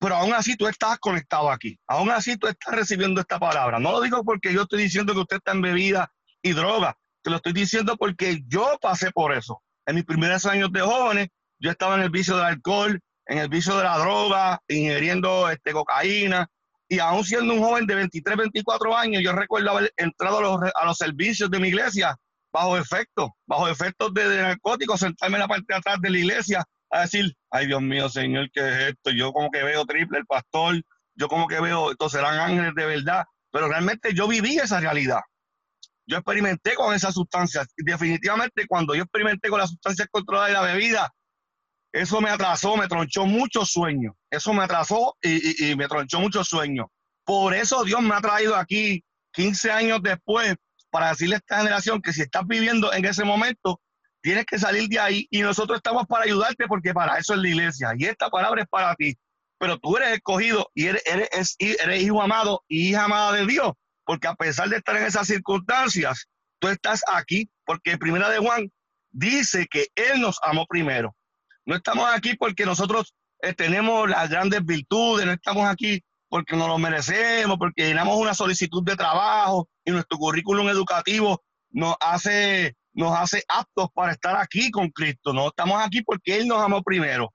Pero 0.00 0.16
aún 0.16 0.32
así 0.32 0.56
tú 0.56 0.66
estás 0.66 0.98
conectado 0.98 1.50
aquí. 1.50 1.78
Aún 1.86 2.10
así 2.10 2.36
tú 2.36 2.46
estás 2.46 2.74
recibiendo 2.74 3.20
esta 3.20 3.38
palabra. 3.38 3.78
No 3.78 3.92
lo 3.92 4.00
digo 4.00 4.22
porque 4.24 4.52
yo 4.52 4.62
estoy 4.62 4.82
diciendo 4.82 5.12
que 5.12 5.20
usted 5.20 5.36
está 5.36 5.52
en 5.52 5.62
bebida 5.62 6.12
y 6.42 6.52
droga. 6.52 6.96
Te 7.22 7.30
lo 7.30 7.36
estoy 7.36 7.52
diciendo 7.52 7.96
porque 7.96 8.40
yo 8.46 8.78
pasé 8.80 9.10
por 9.10 9.32
eso. 9.32 9.60
En 9.86 9.96
mis 9.96 10.04
primeros 10.04 10.46
años 10.46 10.70
de 10.72 10.80
jóvenes, 10.80 11.28
yo 11.58 11.70
estaba 11.70 11.96
en 11.96 12.02
el 12.02 12.10
vicio 12.10 12.36
del 12.36 12.46
alcohol, 12.46 13.00
en 13.26 13.38
el 13.38 13.48
vicio 13.48 13.76
de 13.76 13.84
la 13.84 13.98
droga, 13.98 14.60
ingiriendo 14.68 15.50
este, 15.50 15.72
cocaína, 15.72 16.48
y 16.88 16.98
aún 17.00 17.24
siendo 17.24 17.52
un 17.52 17.60
joven 17.60 17.86
de 17.86 17.94
23, 17.94 18.36
24 18.36 18.96
años, 18.96 19.22
yo 19.22 19.32
recuerdo 19.32 19.70
haber 19.70 19.92
entrado 19.96 20.38
a 20.74 20.86
los, 20.86 20.96
servicios 20.96 21.50
de 21.50 21.60
mi 21.60 21.68
iglesia 21.68 22.16
bajo 22.50 22.78
efecto, 22.78 23.36
bajo 23.46 23.68
efectos 23.68 24.14
de, 24.14 24.42
narcóticos, 24.42 25.00
sentarme 25.00 25.36
en 25.36 25.42
la 25.42 25.48
parte 25.48 25.66
de 25.68 25.74
atrás 25.74 26.00
de 26.00 26.10
la 26.10 26.18
iglesia 26.18 26.64
a 26.90 27.00
decir, 27.02 27.36
ay 27.50 27.66
Dios 27.66 27.82
mío, 27.82 28.08
Señor, 28.08 28.50
¿qué 28.52 28.60
es 28.60 28.76
esto? 28.90 29.10
Yo 29.10 29.32
como 29.32 29.50
que 29.50 29.62
veo 29.62 29.84
triple 29.84 30.18
el 30.18 30.26
pastor, 30.26 30.82
yo 31.14 31.28
como 31.28 31.46
que 31.48 31.60
veo, 31.60 31.90
estos 31.90 32.12
serán 32.12 32.38
ángeles 32.38 32.72
de 32.74 32.86
verdad, 32.86 33.24
pero 33.50 33.68
realmente 33.68 34.14
yo 34.14 34.28
viví 34.28 34.58
esa 34.58 34.80
realidad. 34.80 35.20
yo 36.06 36.16
experimenté 36.16 36.74
con 36.74 36.94
esas 36.94 37.14
sustancias. 37.14 37.68
Y 37.76 37.84
definitivamente 37.84 38.66
cuando 38.66 38.94
yo 38.94 39.02
experimenté 39.02 39.50
con 39.50 39.60
las 39.60 39.70
sustancias 39.70 40.08
controladas 40.10 40.48
de 40.48 40.54
la 40.54 40.62
bebida, 40.62 41.12
eso 41.92 42.20
me 42.20 42.30
atrasó, 42.30 42.76
me 42.76 42.88
tronchó 42.88 43.26
muchos 43.26 43.70
sueños. 43.70 44.14
Eso 44.30 44.52
me 44.54 44.64
atrasó 44.64 45.16
y, 45.22 45.66
y, 45.66 45.70
y 45.72 45.76
me 45.76 45.88
tronchó 45.88 46.20
muchos 46.20 46.48
sueños. 46.48 46.86
Por 47.24 47.54
eso 47.54 47.84
Dios 47.84 48.00
me 48.02 48.14
ha 48.14 48.20
traído 48.20 48.56
aquí 48.56 49.04
15 49.32 49.70
años 49.70 50.00
después 50.02 50.56
para 50.90 51.10
decirle 51.10 51.36
a 51.36 51.38
esta 51.38 51.58
generación 51.58 52.00
que 52.00 52.12
si 52.12 52.22
estás 52.22 52.46
viviendo 52.46 52.92
en 52.92 53.04
ese 53.04 53.24
momento, 53.24 53.80
tienes 54.28 54.44
que 54.44 54.58
salir 54.58 54.90
de 54.90 54.98
ahí 54.98 55.26
y 55.30 55.40
nosotros 55.40 55.78
estamos 55.78 56.06
para 56.06 56.24
ayudarte 56.24 56.66
porque 56.66 56.92
para 56.92 57.16
eso 57.16 57.32
es 57.32 57.40
la 57.40 57.48
iglesia 57.48 57.94
y 57.96 58.04
esta 58.04 58.28
palabra 58.28 58.60
es 58.60 58.68
para 58.68 58.94
ti. 58.94 59.16
Pero 59.58 59.78
tú 59.78 59.96
eres 59.96 60.12
escogido 60.12 60.68
y 60.74 60.84
eres, 60.84 61.56
hijo 61.58 62.20
amado 62.20 62.62
y 62.68 62.90
hija 62.90 63.04
amada 63.04 63.32
de 63.32 63.46
Dios, 63.46 63.72
porque 64.04 64.28
a 64.28 64.34
pesar 64.34 64.68
de 64.68 64.76
estar 64.76 64.94
en 64.98 65.04
esas 65.04 65.26
circunstancias, 65.26 66.26
tú 66.58 66.68
estás 66.68 67.00
aquí 67.10 67.48
porque 67.64 67.96
Primera 67.96 68.28
de 68.28 68.36
Juan 68.36 68.70
dice 69.12 69.66
que 69.66 69.86
Él 69.94 70.20
nos 70.20 70.38
amó 70.42 70.66
primero. 70.66 71.16
No 71.64 71.76
estamos 71.76 72.06
aquí 72.14 72.34
porque 72.36 72.66
nosotros 72.66 73.14
eh, 73.40 73.54
tenemos 73.54 74.10
las 74.10 74.28
grandes 74.28 74.62
virtudes, 74.62 75.24
no 75.24 75.32
estamos 75.32 75.66
aquí 75.66 76.02
porque 76.28 76.54
nos 76.54 76.68
lo 76.68 76.76
merecemos, 76.76 77.56
porque 77.56 77.86
llenamos 77.86 78.18
una 78.18 78.34
solicitud 78.34 78.84
de 78.84 78.94
trabajo 78.94 79.70
y 79.86 79.90
nuestro 79.90 80.18
currículum 80.18 80.68
educativo 80.68 81.42
nos 81.70 81.96
hace, 81.98 82.76
nos 82.98 83.16
hace 83.16 83.44
aptos 83.46 83.88
para 83.94 84.10
estar 84.10 84.36
aquí 84.36 84.72
con 84.72 84.90
Cristo. 84.90 85.32
No 85.32 85.48
estamos 85.48 85.80
aquí 85.80 86.02
porque 86.02 86.36
Él 86.36 86.48
nos 86.48 86.60
amó 86.60 86.82
primero. 86.82 87.32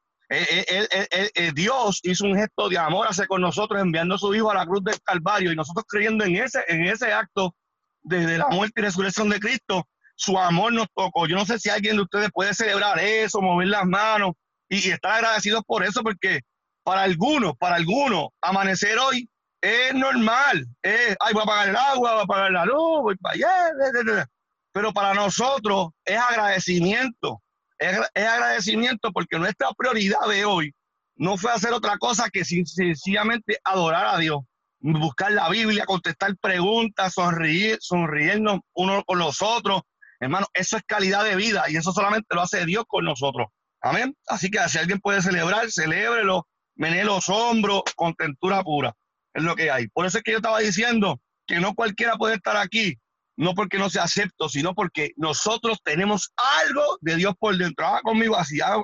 Dios 1.54 2.02
hizo 2.04 2.26
un 2.26 2.36
gesto 2.36 2.68
de 2.68 2.78
amor 2.78 3.08
hacia 3.08 3.28
con 3.28 3.40
nosotros 3.40 3.82
enviando 3.82 4.16
a 4.16 4.18
su 4.18 4.36
Hijo 4.36 4.52
a 4.52 4.56
la 4.56 4.66
cruz 4.66 4.84
del 4.84 5.00
Calvario 5.02 5.54
y 5.54 5.56
nosotros 5.56 5.86
creyendo 5.88 6.26
en 6.26 6.36
ese, 6.36 6.60
en 6.68 6.86
ese 6.86 7.14
acto 7.14 7.56
de, 8.02 8.38
la 8.40 8.48
muerte 8.50 8.82
y 8.82 8.84
resurrección 8.84 9.30
de 9.30 9.40
Cristo, 9.40 9.88
su 10.18 10.38
amor 10.38 10.74
nos 10.74 10.88
tocó. 10.94 11.28
Yo 11.28 11.38
no 11.38 11.46
sé 11.46 11.58
si 11.60 11.70
alguien 11.70 11.96
de 11.96 12.02
ustedes 12.02 12.30
puede 12.34 12.54
celebrar 12.54 13.00
eso, 13.00 13.42
mover 13.42 13.70
las 13.70 13.86
manos 13.86 14.34
y, 14.68 14.90
estar 14.90 15.14
agradecidos 15.14 15.64
por 15.66 15.86
eso, 15.86 16.04
porque 16.04 16.42
para 16.84 17.04
algunos, 17.04 17.54
para 17.58 17.78
algunos, 17.78 18.28
amanecer 18.42 19.00
hoy 19.00 19.30
es 19.62 19.94
normal. 19.94 20.66
Ay, 20.84 21.34
voy 21.34 21.44
a 21.44 21.46
pagar 21.46 21.70
el 21.70 21.76
agua, 21.78 22.16
voy 22.16 22.24
a 22.24 22.26
pagar 22.26 22.52
la 22.52 22.66
luz, 22.66 23.02
voy 23.02 23.16
para 23.16 23.36
allá. 23.36 24.28
Pero 24.74 24.92
para 24.92 25.14
nosotros 25.14 25.90
es 26.04 26.18
agradecimiento. 26.18 27.42
Es, 27.78 27.98
agradecimiento 28.16 29.12
porque 29.12 29.40
nuestra 29.40 29.72
prioridad 29.78 30.28
de 30.28 30.46
hoy 30.46 30.74
no 31.16 31.38
fue 31.38 31.52
hacer 31.52 31.72
otra 31.74 31.98
cosa 31.98 32.30
que 32.30 32.44
sencillamente 32.44 33.60
adorar 33.64 34.16
a 34.16 34.18
Dios, 34.18 34.42
buscar 34.80 35.32
la 35.32 35.50
Biblia, 35.50 35.86
contestar 35.86 36.36
preguntas, 36.38 37.14
sonreír, 37.14 37.78
sonriendo 37.80 38.62
uno 38.74 39.04
con 39.06 39.20
los 39.20 39.42
otros. 39.42 39.84
Hermano, 40.20 40.48
eso 40.54 40.78
es 40.78 40.84
calidad 40.86 41.24
de 41.24 41.36
vida 41.36 41.66
y 41.70 41.78
eso 41.78 41.92
solamente 41.92 42.34
lo 42.36 42.42
hace 42.42 42.66
Dios 42.66 42.86
con 42.88 43.06
nosotros. 43.06 43.48
Amén. 43.82 44.16
Así 44.28 44.50
que 44.50 44.60
si 44.70 44.78
alguien 44.78 45.00
puede 45.00 45.22
celebrar, 45.22 45.70
celébrelo 45.70 46.48
mené 46.76 47.04
los 47.04 47.30
hombros, 47.30 47.84
contentura 47.96 48.64
pura. 48.64 48.94
Es 49.34 49.44
lo 49.44 49.56
que 49.56 49.72
hay. 49.72 49.88
Por 49.88 50.06
eso 50.06 50.18
es 50.18 50.24
que 50.24 50.32
yo 50.32 50.38
estaba 50.38 50.60
diciendo 50.60 51.20
que 51.46 51.60
no 51.60 51.74
cualquiera 51.74 52.16
puede 52.16 52.36
estar 52.36 52.58
aquí, 52.58 52.98
no 53.36 53.54
porque 53.54 53.78
no 53.78 53.90
sea 53.90 54.04
acepto, 54.04 54.50
sino 54.50 54.74
porque 54.74 55.12
nosotros 55.18 55.80
tenemos 55.84 56.34
algo 56.66 56.98
de 57.02 57.16
Dios 57.16 57.34
por 57.40 57.58
dentro. 57.58 57.86
Haga 57.86 58.02
conmigo 58.02 58.36
así, 58.36 58.62
haga, 58.62 58.82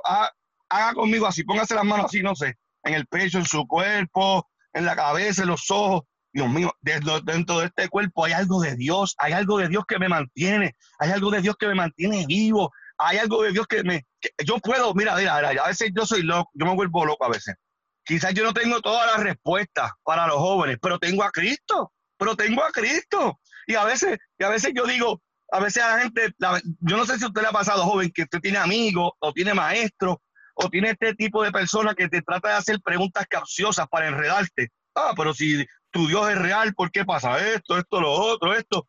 haga, 0.70 0.94
conmigo 0.94 1.28
así, 1.28 1.44
póngase 1.44 1.76
las 1.76 1.86
manos 1.86 2.08
así, 2.08 2.22
no 2.22 2.36
sé, 2.36 2.56
en 2.84 2.94
el 2.94 3.06
pecho, 3.08 3.38
en 3.38 3.46
su 3.46 3.66
cuerpo, 3.68 4.48
en 4.74 4.86
la 4.86 4.96
cabeza, 4.96 5.44
en 5.44 5.50
los 5.50 5.70
ojos. 5.70 6.02
Dios 6.32 6.48
mío, 6.48 6.72
dentro 6.82 7.60
de 7.60 7.66
este 7.66 7.90
cuerpo 7.90 8.26
hay 8.26 8.34
algo 8.34 8.62
de 8.62 8.76
Dios, 8.76 9.16
hay 9.18 9.34
algo 9.34 9.58
de 9.58 9.68
Dios 9.68 9.84
que 9.88 9.98
me 9.98 10.08
mantiene, 10.08 10.76
hay 11.00 11.12
algo 11.12 11.32
de 11.32 11.42
Dios 11.42 11.56
que 11.58 11.68
me 11.68 11.74
mantiene 11.74 12.26
vivo, 12.28 12.72
hay 13.00 13.18
algo 13.18 13.42
de 13.42 13.52
Dios 13.52 13.66
que 13.66 13.84
me... 13.84 14.06
yo 14.46 14.60
puedo, 14.60 14.94
mira, 14.94 15.16
mira, 15.16 15.38
mira, 15.38 15.64
a 15.64 15.68
veces 15.68 15.92
yo 15.96 16.06
soy 16.06 16.22
loco, 16.22 16.52
yo 16.54 16.66
me 16.68 16.76
vuelvo 16.76 17.04
loco 17.04 17.26
a 17.26 17.30
veces. 17.30 17.56
Quizás 18.04 18.34
yo 18.34 18.44
no 18.44 18.54
tengo 18.54 18.80
todas 18.82 19.08
las 19.08 19.24
respuestas 19.24 19.92
para 20.04 20.28
los 20.28 20.38
jóvenes, 20.38 20.78
pero 20.82 21.00
tengo 21.00 21.24
a 21.24 21.32
Cristo, 21.32 21.94
pero 22.20 22.36
tengo 22.36 22.64
a 22.64 22.72
Cristo. 22.72 23.40
Y 23.66 23.76
a 23.76 23.86
veces, 23.86 24.20
y 24.38 24.44
a 24.44 24.50
veces 24.50 24.74
yo 24.76 24.86
digo, 24.86 25.22
a 25.52 25.60
veces 25.60 25.82
a 25.82 25.96
la 25.96 26.02
gente, 26.04 26.34
yo 26.82 26.98
no 26.98 27.06
sé 27.06 27.18
si 27.18 27.24
a 27.24 27.28
usted 27.28 27.42
le 27.42 27.48
ha 27.48 27.52
pasado, 27.52 27.84
joven, 27.86 28.12
que 28.14 28.24
usted 28.24 28.40
tiene 28.40 28.60
amigos 28.60 29.12
o 29.20 29.34
tiene 29.34 29.54
maestros 29.54 30.18
o 30.54 30.70
tiene 30.70 30.92
este 30.92 31.16
tipo 31.16 31.44
de 31.44 31.52
personas 31.52 31.96
que 31.96 32.10
te 32.10 32.22
trata 32.22 32.50
de 32.50 32.56
hacer 32.56 32.80
preguntas 32.82 33.26
capciosas 33.28 33.88
para 33.88 34.08
enredarte. 34.08 34.70
Ah, 34.94 35.14
pero 35.16 35.34
si 35.34 35.66
tu 35.92 36.08
Dios 36.08 36.30
es 36.30 36.38
real, 36.38 36.74
¿por 36.74 36.92
qué 36.92 37.06
pasa 37.06 37.40
esto, 37.40 37.78
esto, 37.78 38.02
lo 38.02 38.12
otro, 38.12 38.54
esto? 38.54 38.88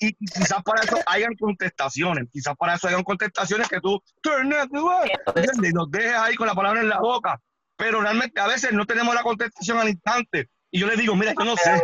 Y, 0.00 0.14
quizás 0.14 0.62
para 0.64 0.82
eso 0.82 0.98
hayan 1.06 1.34
contestaciones, 1.36 2.28
quizás 2.30 2.54
para 2.56 2.74
eso 2.74 2.88
hayan 2.88 3.04
contestaciones 3.04 3.68
que 3.68 3.80
tú, 3.80 4.02
y 4.24 5.72
nos 5.72 5.90
dejes 5.90 6.14
ahí 6.14 6.34
con 6.34 6.48
la 6.48 6.54
palabra 6.54 6.80
en 6.80 6.88
la 6.88 6.98
boca 6.98 7.40
pero 7.82 8.00
realmente 8.00 8.40
a 8.40 8.46
veces 8.46 8.72
no 8.72 8.86
tenemos 8.86 9.12
la 9.12 9.24
contestación 9.24 9.76
al 9.76 9.88
instante. 9.88 10.48
Y 10.70 10.78
yo 10.78 10.86
le 10.86 10.94
digo, 10.94 11.16
mira, 11.16 11.34
yo 11.36 11.44
no 11.44 11.56
sé. 11.56 11.80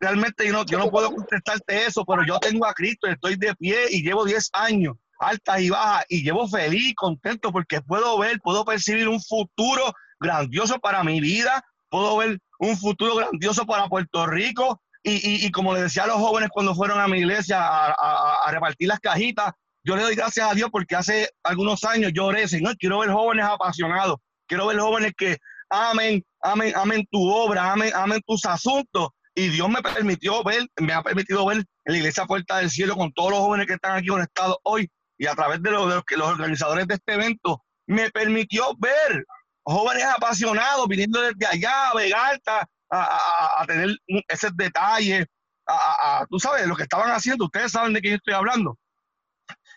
Realmente 0.00 0.46
yo 0.46 0.52
no, 0.52 0.64
yo 0.64 0.78
no 0.78 0.90
puedo 0.90 1.10
contestarte 1.12 1.86
eso, 1.86 2.04
pero 2.04 2.24
yo 2.24 2.38
tengo 2.38 2.66
a 2.66 2.74
Cristo, 2.74 3.06
estoy 3.06 3.36
de 3.36 3.54
pie 3.56 3.86
y 3.90 4.02
llevo 4.02 4.24
10 4.24 4.50
años, 4.52 4.96
altas 5.18 5.60
y 5.60 5.70
bajas, 5.70 6.04
y 6.08 6.22
llevo 6.22 6.46
feliz, 6.48 6.94
contento, 6.94 7.50
porque 7.50 7.80
puedo 7.80 8.18
ver, 8.18 8.40
puedo 8.40 8.64
percibir 8.64 9.08
un 9.08 9.20
futuro 9.20 9.92
grandioso 10.20 10.78
para 10.78 11.02
mi 11.02 11.20
vida, 11.20 11.64
puedo 11.88 12.16
ver 12.16 12.38
un 12.60 12.76
futuro 12.76 13.16
grandioso 13.16 13.66
para 13.66 13.88
Puerto 13.88 14.26
Rico. 14.26 14.80
Y, 15.04 15.46
y, 15.46 15.50
como 15.52 15.72
le 15.72 15.82
decía 15.82 16.04
a 16.04 16.06
los 16.08 16.16
jóvenes 16.16 16.50
cuando 16.52 16.74
fueron 16.74 17.00
a 17.00 17.08
mi 17.08 17.18
iglesia 17.18 17.60
a, 17.62 17.92
a, 17.92 18.34
a 18.44 18.50
repartir 18.50 18.88
las 18.88 18.98
cajitas, 18.98 19.52
yo 19.84 19.96
le 19.96 20.02
doy 20.02 20.16
gracias 20.16 20.50
a 20.50 20.54
Dios 20.54 20.68
porque 20.70 20.96
hace 20.96 21.30
algunos 21.44 21.84
años 21.84 22.12
yo 22.14 22.26
oré, 22.26 22.46
Señor, 22.46 22.76
quiero 22.76 22.98
ver 22.98 23.10
jóvenes 23.10 23.46
apasionados, 23.46 24.18
Quiero 24.48 24.66
ver 24.66 24.78
jóvenes 24.78 25.12
que 25.16 25.36
amen, 25.70 26.24
amen, 26.42 26.74
amen 26.74 27.06
tu 27.10 27.30
obra, 27.30 27.70
amen, 27.72 27.92
amen 27.94 28.20
tus 28.26 28.44
asuntos. 28.46 29.10
Y 29.38 29.50
Dios 29.50 29.68
me 29.68 29.80
permitió 29.80 30.42
ver, 30.42 30.66
me 30.80 30.92
ha 30.92 31.00
permitido 31.00 31.46
ver 31.46 31.58
en 31.58 31.64
la 31.84 31.96
iglesia 31.96 32.26
Puerta 32.26 32.56
del 32.56 32.70
Cielo 32.70 32.96
con 32.96 33.12
todos 33.12 33.30
los 33.30 33.38
jóvenes 33.38 33.68
que 33.68 33.74
están 33.74 33.96
aquí 33.96 34.08
conectados 34.08 34.56
hoy 34.64 34.90
y 35.16 35.26
a 35.26 35.34
través 35.36 35.62
de, 35.62 35.70
los, 35.70 36.04
que 36.04 36.16
los 36.16 36.26
organizadores 36.26 36.88
de 36.88 36.94
este 36.94 37.14
evento, 37.14 37.62
me 37.86 38.10
permitió 38.10 38.76
ver 38.78 39.24
jóvenes 39.62 40.06
apasionados 40.06 40.88
viniendo 40.88 41.20
desde 41.20 41.46
allá, 41.46 41.90
a 41.90 41.94
Vegalta, 41.94 42.68
a, 42.90 43.62
a, 43.62 43.66
tener 43.66 43.96
esos 44.26 44.56
detalles, 44.56 45.24
a, 45.68 46.26
tú 46.28 46.40
sabes, 46.40 46.66
lo 46.66 46.74
que 46.74 46.82
estaban 46.82 47.12
haciendo, 47.12 47.44
ustedes 47.44 47.70
saben 47.70 47.92
de 47.92 48.00
qué 48.00 48.10
yo 48.10 48.16
estoy 48.16 48.34
hablando. 48.34 48.76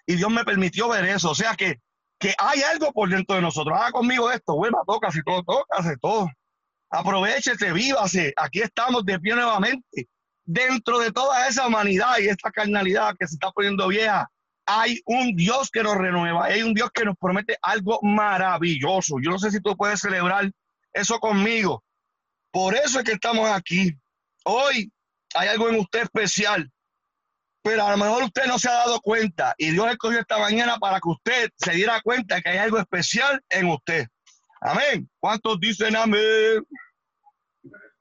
Y 0.08 0.16
Dios 0.16 0.32
me 0.32 0.44
permitió 0.44 0.90
ver 0.90 1.06
eso, 1.06 1.30
o 1.30 1.36
sea 1.36 1.56
que 1.56 1.76
que 2.22 2.36
hay 2.38 2.62
algo 2.62 2.92
por 2.94 3.10
dentro 3.10 3.36
de 3.36 3.42
nosotros. 3.42 3.76
Haga 3.76 3.92
conmigo 3.92 4.32
esto, 4.32 4.56
vuelva, 4.56 4.84
tócase 4.86 5.22
todo, 5.26 5.44
tócase 5.44 5.98
todo. 6.00 6.30
Aprovechese, 6.92 7.72
vívase. 7.74 8.34
Aquí 8.38 8.60
estamos 8.62 9.06
de 9.06 9.20
pie 9.20 9.34
nuevamente. 9.34 10.10
Dentro 10.44 11.00
de 11.00 11.12
toda 11.12 11.48
esa 11.48 11.68
humanidad 11.68 12.20
y 12.20 12.28
esta 12.28 12.52
carnalidad 12.52 13.16
que 13.18 13.28
se 13.28 13.36
está 13.36 13.52
poniendo 13.52 13.88
vieja, 13.88 14.30
hay 14.66 15.00
un 15.06 15.36
Dios 15.36 15.70
que 15.72 15.84
nos 15.84 15.98
renueva, 15.98 16.46
hay 16.46 16.64
un 16.64 16.74
Dios 16.74 16.90
que 16.94 17.06
nos 17.06 17.16
promete 17.18 17.58
algo 17.62 18.00
maravilloso. 18.02 19.16
Yo 19.22 19.32
no 19.32 19.40
sé 19.40 19.52
si 19.52 19.62
tú 19.62 19.76
puedes 19.76 20.02
celebrar 20.02 20.52
eso 20.94 21.20
conmigo. 21.20 21.84
Por 22.52 22.76
eso 22.76 23.00
es 23.00 23.06
que 23.06 23.14
estamos 23.14 23.50
aquí. 23.50 23.96
Hoy 24.44 24.92
hay 25.34 25.48
algo 25.48 25.70
en 25.70 25.80
usted 25.80 26.02
especial 26.04 26.70
pero 27.64 27.86
a 27.86 27.92
lo 27.92 27.98
mejor 27.98 28.24
usted 28.24 28.46
no 28.46 28.58
se 28.58 28.70
ha 28.70 28.74
dado 28.74 29.00
cuenta 29.02 29.54
y 29.58 29.72
Dios 29.72 29.88
escogió 29.92 30.20
esta 30.20 30.40
mañana 30.40 30.78
para 30.78 31.00
que 31.00 31.10
usted 31.10 31.50
se 31.56 31.72
diera 31.74 32.02
cuenta 32.02 32.42
que 32.42 32.50
hay 32.50 32.58
algo 32.58 32.80
especial 32.80 33.42
en 33.50 33.68
usted. 33.68 34.08
Amén. 34.62 35.10
¿Cuántos 35.20 35.60
dicen 35.60 35.96
amén? 35.96 36.64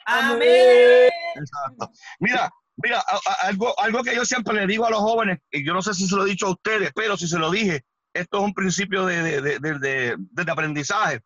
Amén. 0.05 1.11
Exacto. 1.35 1.91
Mira, 2.19 2.51
mira, 2.77 3.03
algo, 3.43 3.79
algo 3.79 4.03
que 4.03 4.15
yo 4.15 4.25
siempre 4.25 4.55
le 4.55 4.67
digo 4.67 4.87
a 4.87 4.91
los 4.91 5.01
jóvenes, 5.01 5.39
y 5.51 5.65
yo 5.65 5.73
no 5.73 5.83
sé 5.83 5.95
si 5.95 6.07
se 6.07 6.17
lo 6.17 6.27
he 6.27 6.31
dicho 6.31 6.47
a 6.47 6.51
ustedes, 6.51 6.93
pero 6.95 7.17
si 7.17 7.27
se 7.27 7.39
lo 7.39 7.51
dije, 7.51 7.85
esto 8.13 8.39
es 8.39 8.45
un 8.45 8.55
principio 8.55 9.07
de, 9.07 9.41
de, 9.41 9.59
de, 9.59 10.17
de 10.19 10.53
aprendizaje. 10.53 11.21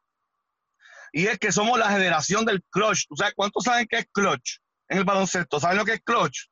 Y 1.13 1.27
es 1.27 1.39
que 1.39 1.53
somos 1.53 1.79
la 1.79 1.91
generación 1.91 2.45
del 2.45 2.63
clutch. 2.71 3.07
¿Tú 3.09 3.17
sabes 3.17 3.35
cuántos 3.35 3.65
saben 3.65 3.87
qué 3.89 3.99
es 3.99 4.07
clutch 4.13 4.59
en 4.89 4.99
el 4.99 5.05
baloncesto? 5.05 5.59
¿Saben 5.59 5.79
lo 5.79 5.85
que 5.85 5.95
es 5.95 6.03
clutch? 6.03 6.49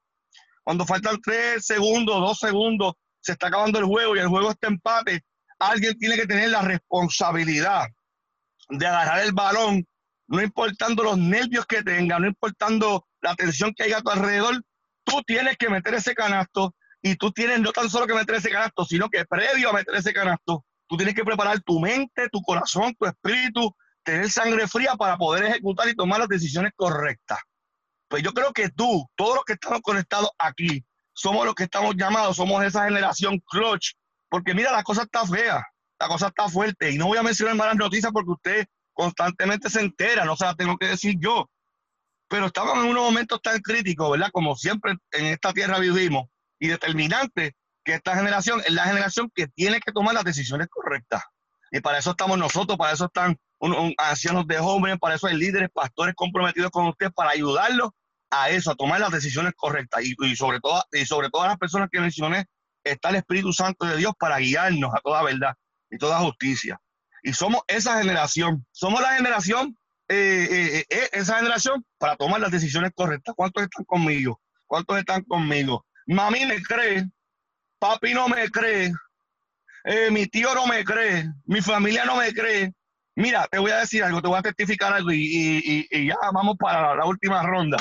Cuando 0.64 0.86
faltan 0.86 1.20
tres 1.20 1.66
segundos, 1.66 2.20
dos 2.20 2.38
segundos, 2.38 2.94
se 3.20 3.32
está 3.32 3.48
acabando 3.48 3.78
el 3.78 3.84
juego 3.84 4.16
y 4.16 4.20
el 4.20 4.28
juego 4.28 4.50
está 4.50 4.68
empate, 4.68 5.22
alguien 5.58 5.98
tiene 5.98 6.16
que 6.16 6.26
tener 6.26 6.50
la 6.50 6.62
responsabilidad 6.62 7.88
de 8.78 8.86
agarrar 8.86 9.20
el 9.20 9.32
balón, 9.32 9.86
no 10.26 10.42
importando 10.42 11.02
los 11.02 11.18
nervios 11.18 11.66
que 11.66 11.82
tenga, 11.82 12.18
no 12.18 12.26
importando 12.26 13.06
la 13.20 13.34
tensión 13.34 13.72
que 13.74 13.84
haya 13.84 13.98
a 13.98 14.02
tu 14.02 14.10
alrededor, 14.10 14.62
tú 15.04 15.22
tienes 15.26 15.56
que 15.56 15.68
meter 15.68 15.94
ese 15.94 16.14
canasto 16.14 16.74
y 17.02 17.16
tú 17.16 17.32
tienes 17.32 17.60
no 17.60 17.72
tan 17.72 17.90
solo 17.90 18.06
que 18.06 18.14
meter 18.14 18.36
ese 18.36 18.50
canasto, 18.50 18.84
sino 18.84 19.10
que 19.10 19.24
previo 19.26 19.70
a 19.70 19.72
meter 19.74 19.94
ese 19.94 20.12
canasto, 20.12 20.64
tú 20.86 20.96
tienes 20.96 21.14
que 21.14 21.24
preparar 21.24 21.60
tu 21.60 21.80
mente, 21.80 22.28
tu 22.30 22.40
corazón, 22.42 22.94
tu 22.98 23.06
espíritu, 23.06 23.74
tener 24.02 24.30
sangre 24.30 24.66
fría 24.66 24.94
para 24.96 25.16
poder 25.16 25.44
ejecutar 25.44 25.88
y 25.88 25.94
tomar 25.94 26.20
las 26.20 26.28
decisiones 26.28 26.72
correctas. 26.74 27.38
Pues 28.08 28.22
yo 28.22 28.32
creo 28.32 28.52
que 28.52 28.70
tú, 28.70 29.06
todos 29.16 29.36
los 29.36 29.44
que 29.44 29.54
estamos 29.54 29.80
conectados 29.82 30.30
aquí, 30.38 30.84
somos 31.12 31.44
los 31.44 31.54
que 31.54 31.64
estamos 31.64 31.94
llamados, 31.96 32.36
somos 32.36 32.64
esa 32.64 32.84
generación 32.84 33.38
clutch, 33.50 33.92
porque 34.28 34.54
mira, 34.54 34.72
la 34.72 34.82
cosa 34.82 35.02
está 35.02 35.26
fea, 35.26 35.62
la 36.02 36.08
cosa 36.08 36.26
está 36.26 36.48
fuerte, 36.48 36.90
y 36.90 36.98
no 36.98 37.06
voy 37.06 37.18
a 37.18 37.22
mencionar 37.22 37.54
malas 37.54 37.76
noticias 37.76 38.10
porque 38.12 38.32
usted 38.32 38.66
constantemente 38.92 39.70
se 39.70 39.80
entera, 39.80 40.24
no 40.24 40.34
se 40.34 40.44
la 40.44 40.56
tengo 40.56 40.76
que 40.76 40.88
decir 40.88 41.14
yo, 41.20 41.48
pero 42.28 42.46
estamos 42.46 42.76
en 42.78 42.90
unos 42.90 43.04
momentos 43.04 43.40
tan 43.40 43.60
críticos, 43.60 44.10
¿verdad? 44.10 44.30
Como 44.32 44.56
siempre 44.56 44.96
en 45.12 45.26
esta 45.26 45.52
tierra 45.52 45.78
vivimos, 45.78 46.24
y 46.58 46.66
determinante 46.66 47.54
que 47.84 47.94
esta 47.94 48.16
generación 48.16 48.60
es 48.66 48.72
la 48.72 48.84
generación 48.84 49.30
que 49.32 49.46
tiene 49.46 49.78
que 49.78 49.92
tomar 49.92 50.12
las 50.14 50.24
decisiones 50.24 50.66
correctas. 50.68 51.22
Y 51.70 51.78
para 51.78 51.98
eso 51.98 52.10
estamos 52.10 52.36
nosotros, 52.36 52.76
para 52.76 52.94
eso 52.94 53.04
están 53.04 53.36
ancianos 53.98 54.44
de 54.48 54.58
jóvenes, 54.58 54.98
para 54.98 55.14
eso 55.14 55.28
hay 55.28 55.36
líderes, 55.36 55.68
pastores 55.72 56.16
comprometidos 56.16 56.72
con 56.72 56.86
usted, 56.86 57.12
para 57.12 57.30
ayudarlos 57.30 57.90
a 58.30 58.50
eso, 58.50 58.72
a 58.72 58.74
tomar 58.74 58.98
las 58.98 59.12
decisiones 59.12 59.52
correctas. 59.56 60.02
Y 60.04 60.34
sobre 60.34 60.58
todo, 60.58 60.82
y 60.90 61.06
sobre 61.06 61.30
todas 61.30 61.48
las 61.48 61.58
personas 61.58 61.88
que 61.92 62.00
mencioné, 62.00 62.46
está 62.82 63.10
el 63.10 63.16
Espíritu 63.16 63.52
Santo 63.52 63.86
de 63.86 63.96
Dios 63.96 64.14
para 64.18 64.38
guiarnos 64.38 64.92
a 64.92 65.00
toda 65.00 65.22
verdad 65.22 65.54
y 65.92 65.98
toda 65.98 66.18
justicia. 66.20 66.80
Y 67.22 67.32
somos 67.34 67.62
esa 67.68 67.98
generación, 67.98 68.66
somos 68.72 69.00
la 69.00 69.14
generación, 69.14 69.76
eh, 70.08 70.48
eh, 70.50 70.86
eh, 70.90 71.08
esa 71.12 71.36
generación 71.36 71.84
para 71.98 72.16
tomar 72.16 72.40
las 72.40 72.50
decisiones 72.50 72.90
correctas. 72.94 73.34
¿Cuántos 73.36 73.62
están 73.62 73.84
conmigo? 73.84 74.40
¿Cuántos 74.66 74.98
están 74.98 75.22
conmigo? 75.22 75.84
Mami 76.06 76.46
me 76.46 76.60
cree, 76.62 77.06
papi 77.78 78.14
no 78.14 78.28
me 78.28 78.48
cree, 78.48 78.92
mi 80.10 80.26
tío 80.26 80.54
no 80.54 80.66
me 80.66 80.82
cree, 80.84 81.30
mi 81.44 81.60
familia 81.60 82.04
no 82.04 82.16
me 82.16 82.32
cree. 82.32 82.72
Mira, 83.14 83.46
te 83.50 83.58
voy 83.58 83.70
a 83.70 83.78
decir 83.78 84.02
algo, 84.02 84.22
te 84.22 84.28
voy 84.28 84.38
a 84.38 84.42
testificar 84.42 84.92
algo 84.94 85.12
y, 85.12 85.20
y- 85.22 85.86
y- 85.90 86.06
ya 86.06 86.16
vamos 86.32 86.56
para 86.58 86.96
la 86.96 87.04
última 87.04 87.42
ronda. 87.42 87.76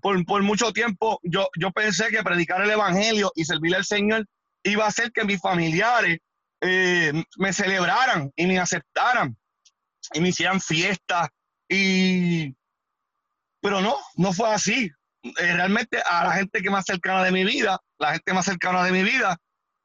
Por, 0.00 0.24
por 0.24 0.42
mucho 0.42 0.72
tiempo 0.72 1.20
yo, 1.22 1.48
yo 1.58 1.70
pensé 1.72 2.08
que 2.08 2.22
predicar 2.22 2.62
el 2.62 2.70
Evangelio 2.70 3.30
y 3.34 3.44
servirle 3.44 3.76
al 3.76 3.84
Señor 3.84 4.26
iba 4.62 4.84
a 4.84 4.88
hacer 4.88 5.12
que 5.12 5.24
mis 5.24 5.40
familiares 5.40 6.18
eh, 6.60 7.12
me 7.36 7.52
celebraran 7.52 8.30
y 8.36 8.46
me 8.46 8.58
aceptaran 8.58 9.36
y 10.12 10.20
me 10.20 10.28
hicieran 10.30 10.60
fiestas 10.60 11.28
y... 11.68 12.54
Pero 13.62 13.80
no, 13.80 13.96
no 14.16 14.32
fue 14.32 14.50
así. 14.52 14.90
Eh, 15.22 15.52
realmente 15.54 16.00
a 16.00 16.24
la 16.24 16.32
gente 16.32 16.62
que 16.62 16.70
más 16.70 16.84
cercana 16.86 17.22
de 17.24 17.30
mi 17.30 17.44
vida, 17.44 17.78
la 17.98 18.12
gente 18.12 18.32
más 18.32 18.46
cercana 18.46 18.82
de 18.84 18.92
mi 18.92 19.02
vida, 19.02 19.36